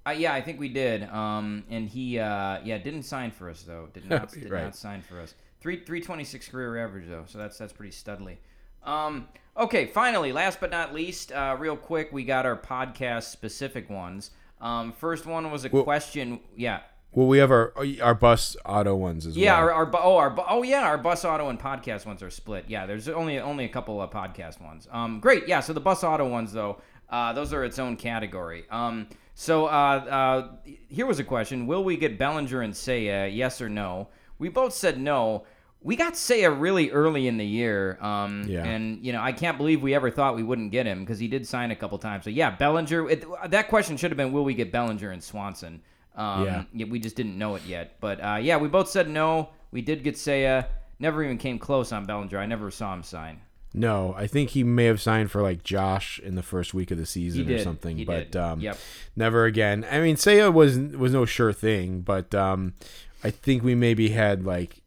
[0.07, 1.03] Uh, yeah, I think we did.
[1.11, 3.89] Um, and he, uh, yeah, didn't sign for us though.
[3.93, 4.65] Did not, did Right.
[4.65, 5.35] not sign for us.
[5.61, 8.39] Three three twenty six career average though, so that's that's pretty studly.
[8.83, 13.91] Um, okay, finally, last but not least, uh, real quick, we got our podcast specific
[13.91, 14.31] ones.
[14.59, 16.41] Um, first one was a Well- question.
[16.57, 16.81] Yeah,
[17.13, 19.63] Well, we have our our bus auto ones as yeah, well.
[19.65, 22.67] our, our bu- oh our oh yeah, our bus auto and podcast ones are split.
[22.69, 24.87] Yeah, there's only only a couple of podcast ones.
[24.93, 25.49] Um, great.
[25.49, 28.65] Yeah, so the bus auto ones though, uh, those are its own category.
[28.71, 30.49] Um, so uh, uh,
[30.89, 33.35] here was a question: Will we get Bellinger and Seiya?
[33.35, 34.09] Yes or no?
[34.39, 35.45] We both said no.
[35.83, 38.65] We got Seiya really early in the year, um, Yeah.
[38.65, 41.27] and you know I can't believe we ever thought we wouldn't get him because he
[41.27, 42.23] did sign a couple times.
[42.25, 43.11] So yeah, Bellinger.
[43.11, 45.83] It, that question should have been: Will we get Bellinger and Swanson?
[46.17, 46.65] Um, Yeah.
[46.73, 47.97] yeah, we just didn't know it yet.
[48.01, 49.51] But uh, yeah, we both said no.
[49.71, 50.67] We did get Seiya.
[50.99, 52.39] Never even came close on Bellinger.
[52.39, 53.41] I never saw him sign.
[53.73, 56.99] No, I think he may have signed for like Josh in the first week of
[56.99, 58.37] the season or something, He but did.
[58.37, 58.77] um, Yep.
[59.15, 59.87] never again.
[59.89, 62.75] I mean, Seiya was was no sure thing, but um,
[63.23, 64.83] I think we maybe had like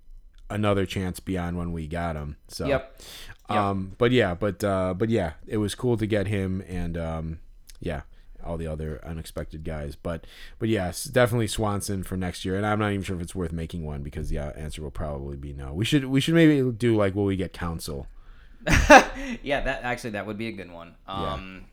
[0.49, 2.35] another chance beyond when we got him.
[2.49, 3.01] So, Yep.
[3.49, 3.57] Yep.
[3.57, 7.39] um, but yeah, but uh, but yeah, it was cool to get him, and um,
[7.79, 8.01] yeah,
[8.43, 9.95] all the other unexpected guys.
[9.95, 10.25] But
[10.59, 13.51] but yes, definitely Swanson for next year, and I'm not even sure if it's worth
[13.51, 15.73] making one because the answer will probably be no.
[15.73, 18.07] We should we should maybe do like will we get Counsell?
[19.43, 20.95] yeah, that actually that would be a good one.
[21.07, 21.65] Um,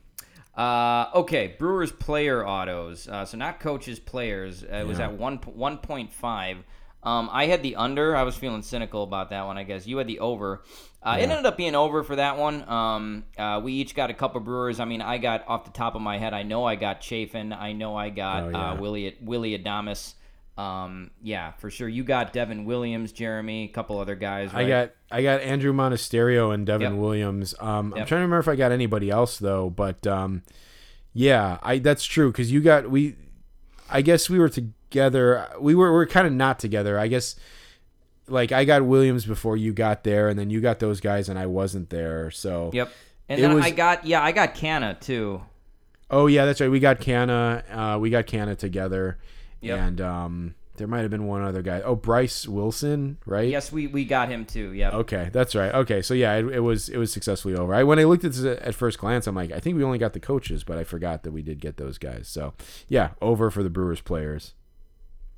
[0.55, 3.07] uh, okay, Brewers player autos.
[3.07, 4.63] Uh, so not coaches, players.
[4.63, 6.57] Uh, it was at one one point five.
[7.03, 8.15] Um, I had the under.
[8.15, 9.57] I was feeling cynical about that one.
[9.57, 10.63] I guess you had the over.
[11.03, 12.67] Uh, It ended up being over for that one.
[12.69, 14.79] Um, uh, we each got a couple Brewers.
[14.79, 16.33] I mean, I got off the top of my head.
[16.35, 17.53] I know I got Chafin.
[17.53, 18.71] I know I got Oh, yeah.
[18.71, 20.13] uh, Willie Willy Adames.
[20.57, 21.87] Um, yeah, for sure.
[21.89, 24.51] You got Devin Williams, Jeremy, a couple other guys.
[24.53, 27.01] I got I got Andrew Monasterio and Devin Yep.
[27.01, 27.55] Williams.
[27.59, 30.43] Um, I'm trying to remember if I got anybody else though, but um,
[31.13, 33.15] yeah, I that's true because you got we.
[33.89, 34.49] I guess we were
[34.91, 35.47] together.
[35.59, 36.99] We were we are kind of not together.
[36.99, 37.35] I guess
[38.27, 41.39] like I got Williams before you got there, and then you got those guys, and
[41.39, 42.29] I wasn't there.
[42.31, 42.91] So Yep.
[43.29, 45.41] And then was- I got yeah, I got Canha too.
[46.09, 46.69] Oh yeah, that's right.
[46.69, 47.63] We got Canha.
[47.95, 49.17] Uh, we got Canha together,
[49.61, 49.79] Yep.
[49.79, 51.79] and um, there might have been one other guy.
[51.79, 53.47] Oh, Bryce Wilson, right?
[53.47, 54.73] Yes, we we got him too.
[54.73, 54.89] Yeah.
[54.91, 55.73] Okay, that's right.
[55.73, 57.73] Okay, so yeah, it, it was it was successfully over.
[57.73, 59.99] I when I looked at this at first glance, I'm like, I think we only
[59.99, 62.27] got the coaches, but I forgot that we did get those guys.
[62.27, 62.55] So
[62.89, 64.53] yeah, over for the Brewers players.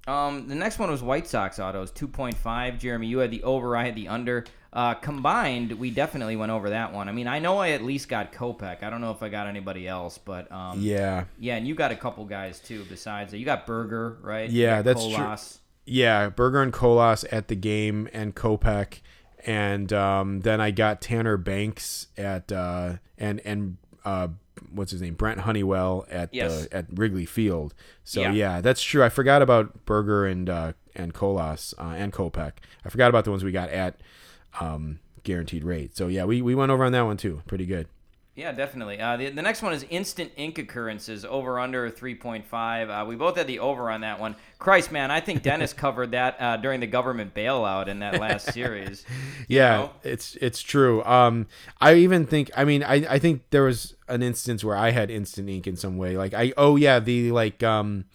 [0.07, 2.79] Um, the next one was White Sox autos, 2.5.
[2.79, 4.45] Jeremy, you had the over, I had the under.
[4.73, 7.07] Uh, combined, we definitely went over that one.
[7.07, 8.81] I mean, I know I at least got Kopech.
[8.81, 11.91] I don't know if I got anybody else, but um, Yeah, yeah, and you got
[11.91, 13.37] a couple guys too besides that.
[13.37, 14.49] You got Burger, right?
[14.49, 15.15] Yeah, that's true.
[15.15, 15.59] Colas.
[15.85, 16.29] yeah.
[16.29, 19.01] Burger and Colas at the game, and Kopech,
[19.45, 24.29] and um, then I got Tanner Banks at uh, and and uh,
[24.71, 26.65] what's his name, Brent Honeywell at Yes.
[26.67, 27.73] the, at Wrigley Field.
[28.03, 28.31] So Yeah.
[28.31, 28.61] yeah.
[28.61, 29.03] that's true.
[29.03, 32.53] I forgot about Burger and uh, and Colas uh, and Kopech.
[32.85, 33.99] I forgot about the ones we got at
[34.59, 35.95] um, guaranteed rate.
[35.97, 37.41] So yeah, we, we went over on that one too.
[37.47, 37.87] Pretty good.
[38.35, 38.99] Yeah, definitely.
[38.99, 42.89] Uh, the, the next one is instant ink occurrences, over under 3.5.
[42.89, 44.35] Uh, we both had the over on that one.
[44.57, 48.47] Christ, man, I think Dennis covered that uh, during the government bailout in that last
[48.53, 49.05] series.
[49.47, 49.91] Yeah, know?
[50.01, 51.03] it's it's true.
[51.03, 51.45] Um,
[51.79, 52.49] I even think.
[52.57, 55.75] I mean, I I think there was an instance where I had instant ink in
[55.75, 56.17] some way.
[56.17, 58.05] Like I oh yeah, the like um,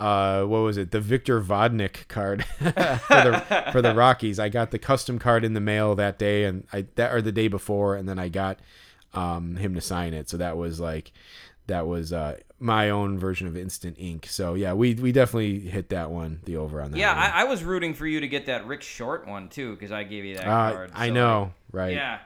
[0.00, 0.90] uh, what was it?
[0.90, 4.40] The Victor Vodnik card for the for the Rockies.
[4.40, 7.30] I got the custom card in the mail that day, and I that or the
[7.30, 8.58] day before, and then I got
[9.14, 10.28] um him to sign it.
[10.28, 11.12] So that was like
[11.66, 14.26] that was uh my own version of instant ink.
[14.28, 16.98] So yeah, we we definitely hit that one, the over on that.
[16.98, 17.12] Yeah.
[17.12, 20.04] I, I was rooting for you to get that Rick Short one too, because I
[20.04, 20.90] gave you that Uh, card.
[20.94, 21.94] I so, know, right?
[21.94, 22.18] Yeah,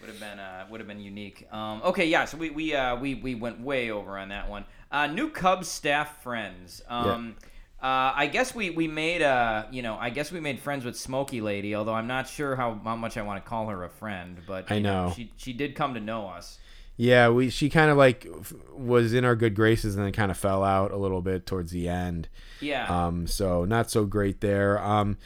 [0.00, 1.46] would have been uh, would have been unique.
[1.52, 4.64] Um, okay, yeah, so we we uh, we we went way over on that one.
[4.92, 6.82] Uh, new Cubs staff friends.
[6.88, 7.36] Um,
[7.82, 10.96] uh, I guess we we made uh you know I guess we made friends with
[10.96, 13.88] Smoky Lady, although I'm not sure how, how much I want to call her a
[13.88, 14.38] friend.
[14.46, 15.12] But I you know.
[15.16, 16.58] she she did come to know us.
[16.98, 20.30] Yeah, we she kind of like f- was in our good graces and then kind
[20.30, 22.28] of fell out a little bit towards the end.
[22.60, 23.06] Yeah.
[23.06, 24.78] Um, so not so great there.
[24.78, 25.16] Um,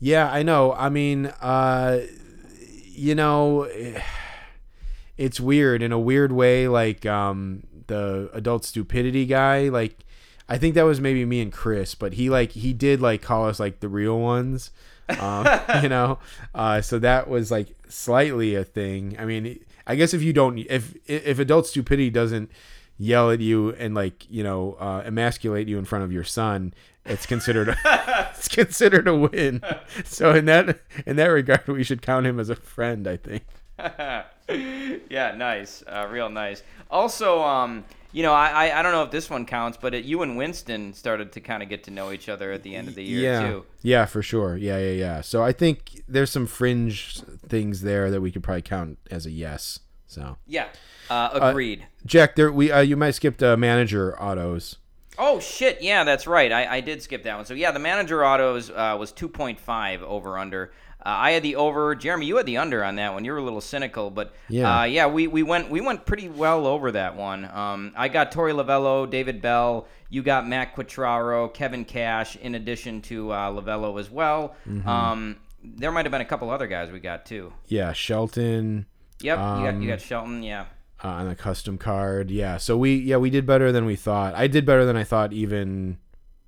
[0.00, 0.72] yeah, I know.
[0.72, 2.00] I mean, uh,
[2.86, 3.68] you know,
[5.18, 6.66] it's weird in a weird way.
[6.68, 9.68] Like um, the adult stupidity guy.
[9.68, 10.06] Like
[10.48, 13.46] I think that was maybe me and Chris, but he like he did like call
[13.46, 14.70] us like the real ones.
[15.20, 15.46] um,
[15.82, 16.18] you know,
[16.54, 19.16] uh, so that was like slightly a thing.
[19.18, 22.50] I mean, I guess if you don't, if if adult stupidity doesn't
[22.96, 26.72] yell at you and like you know uh, emasculate you in front of your son,
[27.04, 27.76] it's considered a,
[28.34, 29.62] it's considered a win.
[30.04, 33.06] So in that in that regard, we should count him as a friend.
[33.06, 33.44] I think.
[33.78, 36.62] yeah, nice, uh, real nice.
[36.90, 40.04] Also, um, you know, I, I I don't know if this one counts, but it,
[40.04, 42.88] you and Winston started to kind of get to know each other at the end
[42.88, 43.64] of the year yeah, too.
[43.82, 44.56] yeah, for sure.
[44.56, 45.20] Yeah, yeah, yeah.
[45.20, 49.30] So I think there's some fringe things there that we could probably count as a
[49.30, 49.80] yes.
[50.06, 50.68] So Yeah,
[51.10, 51.86] uh, agreed.
[52.06, 54.76] Jack, there we uh, you might skipped uh, manager autos.
[55.18, 55.82] Oh shit!
[55.82, 56.50] Yeah, that's right.
[56.52, 57.44] I, I did skip that one.
[57.44, 60.72] So yeah, the manager autos uh, was two point five over under.
[61.08, 61.94] Uh, I had the over.
[61.94, 63.24] Jeremy, you had the under on that one.
[63.24, 64.80] You were a little cynical, but Yeah.
[64.80, 67.46] uh, yeah, we, we went we went pretty well over that one.
[67.46, 69.88] Um, I got Torey Lovullo, David Bell.
[70.10, 74.54] You got Matt Quatraro, Kevin Cash, in addition to uh, Lovullo as well.
[74.68, 74.88] Mm-hmm.
[74.88, 77.52] Um, there might have been a couple other guys we got too.
[77.66, 78.86] Yeah, Shelton
[79.20, 80.42] Yep, you got Um, you got Shelton.
[80.42, 80.66] Yeah.
[81.02, 82.30] uh, on a custom card.
[82.30, 84.34] Yeah, so we yeah we did better than we thought.
[84.34, 85.96] I did better than I thought even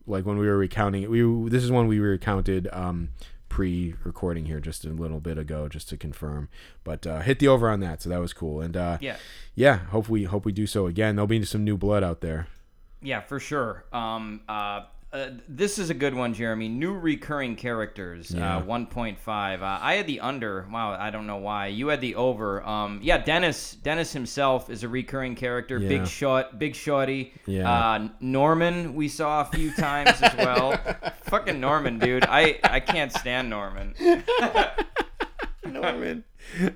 [0.07, 1.11] like when we were recounting it.
[1.11, 3.09] We this is one we recounted um
[3.51, 6.49] pre-recording here just a little bit ago just to confirm.
[6.83, 8.63] But uh, hit the over on that, so that was cool.
[8.63, 9.17] And uh, Yeah.
[9.55, 11.17] yeah, hope we hope we do so again.
[11.17, 12.47] There'll be some new blood out there.
[13.03, 13.85] Yeah, for sure.
[13.93, 14.83] Um, uh,
[15.13, 16.69] uh, this is a good one, Jeremy.
[16.69, 18.59] New recurring characters, Yeah.
[18.59, 19.61] uh, 1.5.
[19.63, 20.67] Uh, I had the under.
[20.71, 21.67] Wow, I don't know why.
[21.67, 22.63] You had the over.
[22.67, 23.73] Um, yeah, Dennis.
[23.83, 25.79] Dennis himself is a recurring character.
[25.79, 25.89] Yeah.
[25.89, 27.33] Big shot, big shorty.
[27.47, 27.71] Yeah.
[27.71, 30.79] Uh, Norman, we saw a few times as well.
[31.25, 32.25] Fucking Norman, dude.
[32.29, 33.95] I I can't stand Norman.
[35.67, 36.25] Norman.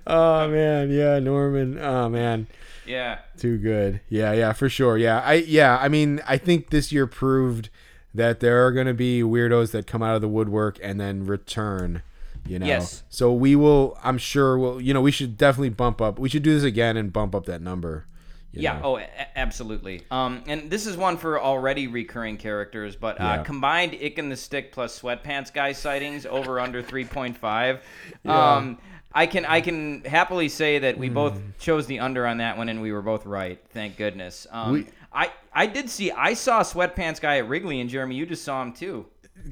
[0.07, 1.79] oh man, yeah, Norman.
[1.81, 2.47] Oh man.
[2.87, 3.21] Yeah.
[3.39, 4.01] Too good.
[4.09, 4.99] Yeah, yeah, for sure.
[4.99, 7.71] Yeah, I yeah, I mean, I think this year proved
[8.15, 11.27] that there are going to be weirdos that come out of the woodwork and then
[11.27, 12.03] return.
[12.47, 12.67] You know.
[12.67, 13.03] Yes.
[13.09, 13.99] So we will.
[14.03, 14.59] I'm sure.
[14.59, 14.81] We'll.
[14.81, 16.19] You know, we should definitely bump up.
[16.19, 18.05] We should do this again and bump up that number.
[18.53, 18.75] Yeah.
[18.75, 18.81] know.
[18.85, 19.09] Oh, a-
[19.39, 20.03] absolutely.
[20.11, 23.43] Um, and this is one for already recurring characters, but uh, Yeah.
[23.43, 27.83] combined Ick and the Stick plus Sweatpants guy sightings over under three point five.
[28.25, 28.55] Yeah.
[28.57, 28.79] Um,
[29.13, 31.51] I can I can happily say that we both Hmm.
[31.59, 33.59] chose the under on that one, and we were both right.
[33.71, 34.47] Thank goodness.
[34.53, 38.27] Um, We- I I did see I saw Sweatpants guy at Wrigley, and Jeremy, you
[38.27, 39.07] just saw him too.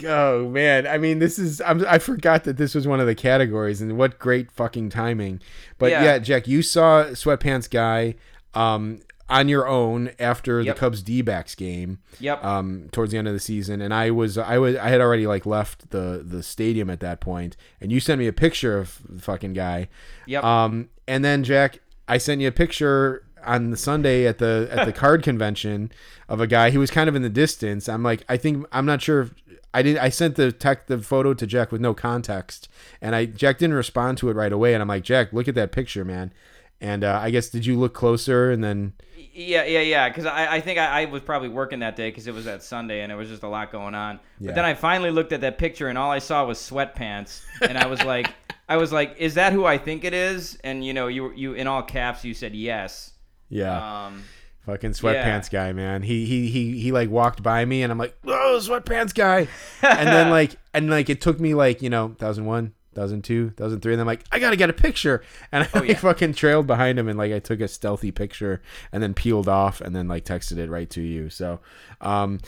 [0.06, 3.14] Oh man, I mean, this is I'm, I forgot that this was one of the
[3.14, 5.40] categories, and what great fucking timing.
[5.78, 6.04] But Yeah.
[6.04, 8.14] yeah, Jack, you saw Sweatpants Guy
[8.54, 10.74] um, on your own after Yep.
[10.74, 12.44] the Cubs D-backs game Yep.
[12.44, 15.26] um, towards the end of the season, and I was I was I had already
[15.26, 18.98] like left the the stadium at that point, and you sent me a picture of
[19.08, 19.88] the fucking guy.
[20.26, 20.42] Yep.
[20.44, 24.86] Um, and then Jack, I sent you a picture on the Sunday at the at
[24.86, 25.92] the card convention
[26.28, 26.70] of a guy.
[26.70, 27.88] He was kind of in the distance.
[27.88, 29.22] I'm like, I think I'm not sure.
[29.22, 29.34] If,
[29.74, 29.96] I did.
[29.98, 32.68] I sent the tech the photo to Jack with no context,
[33.00, 34.74] and I Jack didn't respond to it right away.
[34.74, 36.32] And I'm like, Jack, look at that picture, man.
[36.80, 38.92] And uh, I guess did you look closer and then?
[39.32, 40.08] Yeah, yeah, yeah.
[40.08, 42.62] Because I, I think I, I was probably working that day because it was that
[42.62, 44.18] Sunday and it was just a lot going on.
[44.38, 44.48] Yeah.
[44.48, 47.78] But then I finally looked at that picture and all I saw was sweatpants, and
[47.78, 48.34] I was like,
[48.68, 50.58] I was like, is that who I think it is?
[50.64, 53.11] And you know, you you in all caps you said yes.
[53.52, 54.06] Yeah.
[54.06, 54.24] Um,
[54.66, 56.02] Fucking sweatpants guy, man.
[56.02, 59.48] He he he he like walked by me and I'm like, oh, sweatpants guy.
[59.82, 63.50] and then like and like it took me like, you know, thousand one, thousand two,
[63.50, 65.24] thousand three, and I'm like, I gotta get a picture.
[65.50, 65.96] And I like yeah.
[65.98, 69.80] fucking trailed behind him and like I took a stealthy picture and then peeled off
[69.80, 71.28] and then like texted it right to you.
[71.28, 71.58] So
[72.00, 72.38] um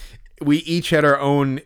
[0.40, 1.62] we each had our own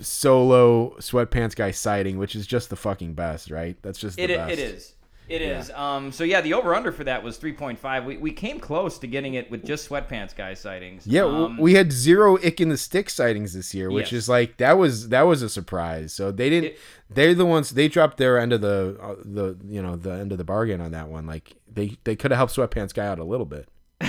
[0.00, 3.76] solo sweatpants guy sighting, which is just the fucking best, right?
[3.82, 4.52] That's just the It, best.
[4.52, 4.94] it is.
[5.28, 5.70] It is.
[5.70, 8.04] Um, so yeah, the over under for that was 3.5.
[8.04, 11.06] We, we came close to getting it with just sweatpants guy sightings.
[11.06, 14.22] Yeah, Um, we had zero ick in the stick sightings this year, which Yes.
[14.24, 16.12] is like that was that was a surprise.
[16.12, 16.72] So they didn't.
[16.72, 20.12] It- they're the ones they dropped their end of the uh, the you know the
[20.12, 21.26] end of the bargain on that one.
[21.26, 23.68] Like they they could have helped sweatpants guy out a little bit.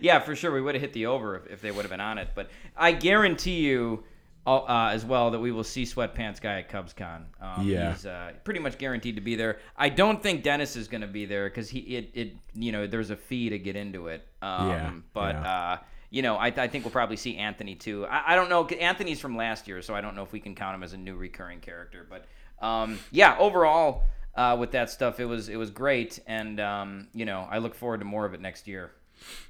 [0.00, 0.52] yeah, for sure.
[0.52, 2.28] We would have hit the over if, if they would have been on it.
[2.34, 4.04] But I guarantee you
[4.48, 7.24] uh, uh, as well that we will see Sweatpants Guy at CubsCon.
[7.40, 7.92] Um, Yeah.
[7.92, 9.58] He's uh, pretty much guaranteed to be there.
[9.76, 12.86] I don't think Dennis is going to be there because he it, it you know
[12.86, 14.26] there's a fee to get into it.
[14.42, 15.52] Um, Yeah, But yeah.
[15.52, 15.76] uh,
[16.10, 18.06] you know I, I think we'll probably see Anthony too.
[18.06, 18.66] I, I don't know.
[18.66, 20.96] Anthony's from last year, so I don't know if we can count him as a
[20.98, 22.06] new recurring character.
[22.08, 22.24] But
[22.66, 24.04] um, yeah, overall.
[24.34, 27.74] Uh, with that stuff, it was it was great, and um, you know I look
[27.74, 28.92] forward to more of it next year.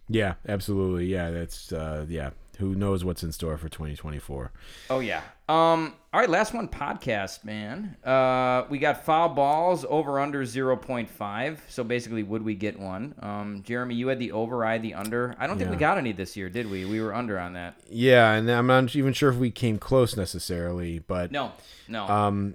[0.08, 1.04] Yeah, absolutely.
[1.06, 2.30] Yeah, that's uh yeah.
[2.58, 4.52] Who knows what's in store for 2024?
[4.90, 5.22] Oh yeah.
[5.48, 5.94] Um.
[6.12, 6.28] All right.
[6.28, 6.68] Last one.
[6.68, 7.96] Podcast, man.
[8.04, 8.64] Uh.
[8.68, 11.62] We got foul balls over under zero point five.
[11.68, 13.14] So basically, would we get one?
[13.20, 13.62] Um.
[13.62, 14.64] Jeremy, you had the over.
[14.64, 15.34] I the under.
[15.38, 16.84] I don't think we got any this year, did we?
[16.84, 17.76] We were under on that.
[17.88, 21.52] Yeah, and I'm not even sure if we came close necessarily, but No.
[21.88, 22.06] No.
[22.08, 22.54] um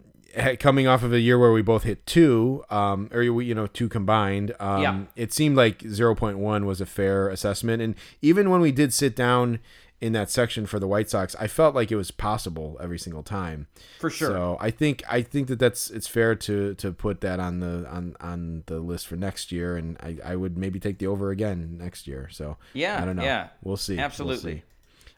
[0.60, 3.68] coming off of a year where we both hit two um or we you know
[3.68, 4.99] two combined um Yeah.
[5.16, 9.60] it seemed like 0.1 was a fair assessment and even when we did sit down
[10.04, 13.24] in that section for the White Sox I felt like it was possible every single
[13.24, 13.68] time
[13.99, 14.30] For sure.
[14.30, 17.88] so I think I think that that's it's fair to to put that on the
[17.89, 21.32] on on the list for next year and I I would maybe take the over
[21.32, 23.47] again next year so Yeah, I don't know yeah.
[23.64, 24.56] we'll see We'll Absolutely.
[24.58, 24.64] see.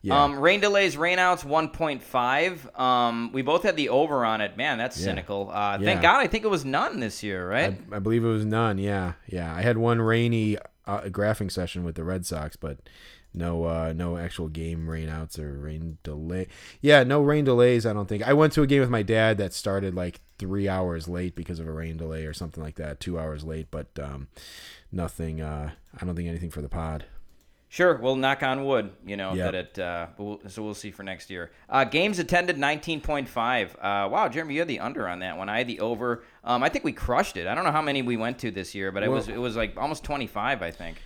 [0.04, 2.80] yeah Um, rain delays, rainouts, 1.5.
[2.80, 4.56] Um, we both had the over on it.
[4.58, 5.06] Man, that's Yeah.
[5.06, 5.50] cynical.
[5.52, 5.86] Uh, Yeah.
[5.86, 6.20] Thank God.
[6.22, 7.76] I think it was none this year, right?
[7.92, 8.78] I, I believe it was none.
[8.78, 9.54] Yeah, yeah.
[9.56, 10.58] I had one rainy
[10.88, 12.78] uh, graphing session with the Red Sox, but
[13.36, 16.48] no, uh, no actual game rainouts or rain delay.
[16.82, 17.86] Yeah, no rain delays.
[17.86, 18.24] I don't think.
[18.24, 21.60] I went to a game with my dad that started like three hours late because
[21.60, 23.00] of a rain delay or something like that.
[23.00, 24.28] Two hours late, but um,
[24.92, 25.42] nothing.
[25.42, 27.06] Uh, I don't think anything for the pod.
[27.68, 29.52] Sure, we'll knock on wood, you know, Yep.
[29.52, 29.80] that it.
[29.80, 31.52] Uh, we'll, so we'll see for next year.
[31.68, 33.72] Uh, games attended 19.5.
[33.76, 35.50] Uh, wow, Jeremy, you had the under on that one.
[35.50, 36.24] I had the over.
[36.44, 37.48] Um, I think we crushed it.
[37.48, 39.58] I don't know how many we went to this year, but it was it was
[39.58, 41.02] like almost 25, I think.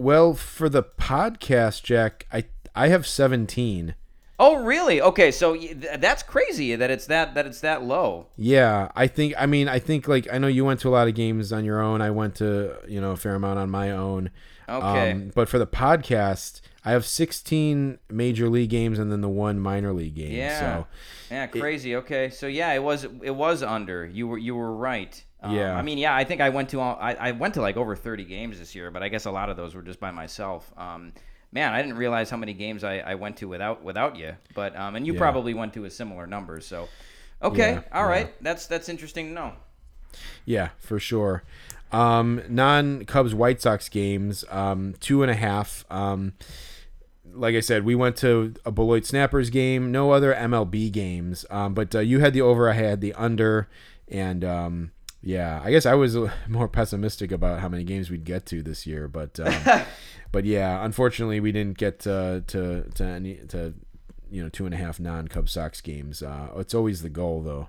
[0.00, 2.44] Well, for the podcast, Jack, I
[2.74, 3.96] I have seventeen.
[4.38, 4.98] Oh, really?
[5.02, 5.54] Okay, so
[5.98, 8.28] that's crazy that it's that that it's that low.
[8.34, 9.34] Yeah, I think.
[9.36, 11.66] I mean, I think like I know you went to a lot of games on
[11.66, 12.00] your own.
[12.00, 14.30] I went to you know a fair amount on my own.
[14.66, 15.10] Okay.
[15.10, 19.60] Um, but for the podcast, I have 16 major league games and then the one
[19.60, 20.32] minor league game.
[20.32, 20.60] Yeah.
[20.60, 20.86] So
[21.30, 21.94] Yeah, crazy.
[21.96, 24.06] okay, so yeah, it was it was under.
[24.06, 25.22] You were you were right.
[25.42, 25.74] Um, Yeah.
[25.76, 27.96] I mean, yeah, I think I went to all, I, I went to like over
[27.96, 30.70] 30 games this year, but I guess a lot of those were just by myself.
[30.76, 31.12] Um,
[31.52, 34.36] man, I didn't realize how many games I, I went to without without you.
[34.54, 35.18] But um, and you Yeah.
[35.20, 36.60] probably went to a similar number.
[36.60, 36.88] So,
[37.42, 38.26] okay, Yeah, all yeah.
[38.40, 39.52] that's that's interesting to know.
[40.44, 41.42] yeah, for sure.
[41.92, 45.84] Um, non Cubs White Sox games, um, two and a half.
[45.90, 46.34] Um,
[47.32, 49.90] like I said, we went to a Beloit Snappers game.
[49.92, 51.44] No other MLB games.
[51.50, 52.68] Um, but uh, you had the over.
[52.70, 53.68] I had the under,
[54.08, 54.90] and um,
[55.22, 56.16] yeah, I guess I was
[56.48, 59.08] more pessimistic about how many games we'd get to this year.
[59.08, 59.82] But um,
[60.32, 63.74] but yeah, unfortunately, we didn't get to to to any to
[64.30, 66.22] you know two and a half non Cub Sox games.
[66.22, 67.68] Uh, it's always the goal, though.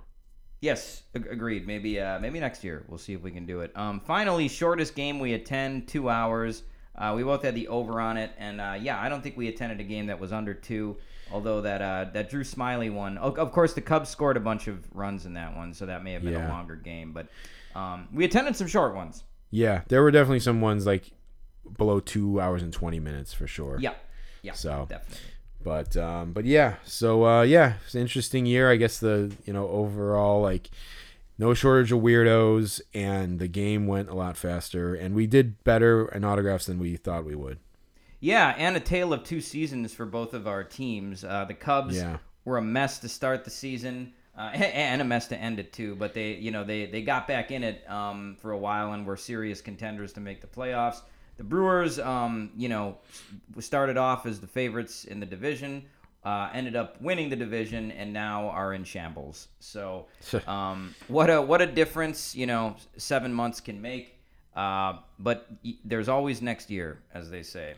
[0.62, 1.66] Yes, ag- agreed.
[1.66, 3.76] Maybe uh, maybe next year we'll see if we can do it.
[3.76, 6.64] Um, finally, shortest game we attend, two hours.
[6.96, 9.48] Uh, we both had the over on it, and uh, yeah, I don't think we
[9.48, 10.98] attended a game that was under two.
[11.34, 14.86] Although that uh, that Drew Smyly one, of course, the Cubs scored a bunch of
[14.94, 16.50] runs in that one, so that may have been Yeah.
[16.50, 17.14] a longer game.
[17.14, 17.28] But
[17.76, 19.24] um, we attended some short ones.
[19.50, 21.12] Yeah, there were definitely some ones like
[21.78, 23.78] below two hours and twenty minutes for sure.
[23.80, 23.94] Yeah,
[24.42, 25.18] yeah, So- definitely.
[25.64, 28.72] But um, but yeah, so uh, yeah, it's an interesting year.
[28.72, 30.72] I guess the you know overall like
[31.38, 36.08] no shortage of weirdos, and the game went a lot faster, and we did better
[36.08, 37.60] in autographs than we thought we would.
[38.22, 41.24] Yeah, and a tale of two seasons for both of our teams.
[41.24, 42.18] Uh, the Cubs Yeah.
[42.46, 45.96] were a mess to start the season, uh, and a mess to end it too.
[45.96, 49.06] But they, you know, they they got back in it um, for a while and
[49.06, 51.02] were serious contenders to make the playoffs.
[51.38, 52.98] The Brewers, um, you know,
[53.60, 55.84] started off as the favorites in the division,
[56.24, 59.48] uh, ended up winning the division, and now are in shambles.
[59.60, 60.06] So,
[60.48, 64.16] um, what a what a difference, you know, seven months can make.
[64.56, 67.74] Uh, but y- there's always next year, as they say.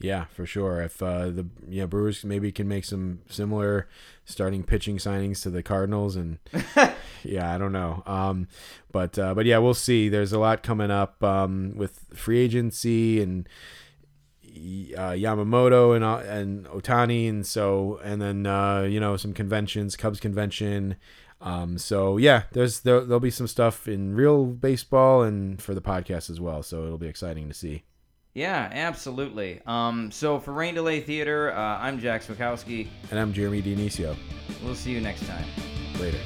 [0.00, 0.80] Yeah, for sure.
[0.80, 3.86] If uh, the yeah Brewers maybe can make some similar
[4.24, 6.38] starting pitching signings to the Cardinals, and
[7.22, 8.02] yeah, I don't know.
[8.06, 8.48] Um,
[8.90, 10.08] but uh, but yeah, we'll see.
[10.08, 13.46] There's a lot coming up um, with free agency and
[14.46, 19.96] uh, Yamamoto and uh, and Ohtani, and so and then uh, you know some conventions,
[19.96, 20.96] Cubs convention.
[21.42, 25.82] Um, so yeah, there's there, there'll be some stuff in real baseball and for the
[25.82, 26.62] podcast as well.
[26.62, 27.82] So it'll be exciting to see.
[28.34, 29.60] Yeah, absolutely.
[29.66, 32.86] Um, so for Rain Delay Theater, uh, I'm Jack Swakowski.
[33.10, 34.16] And I'm Jeremy Dionisio.
[34.62, 35.44] We'll see you next time.
[35.98, 36.20] Later.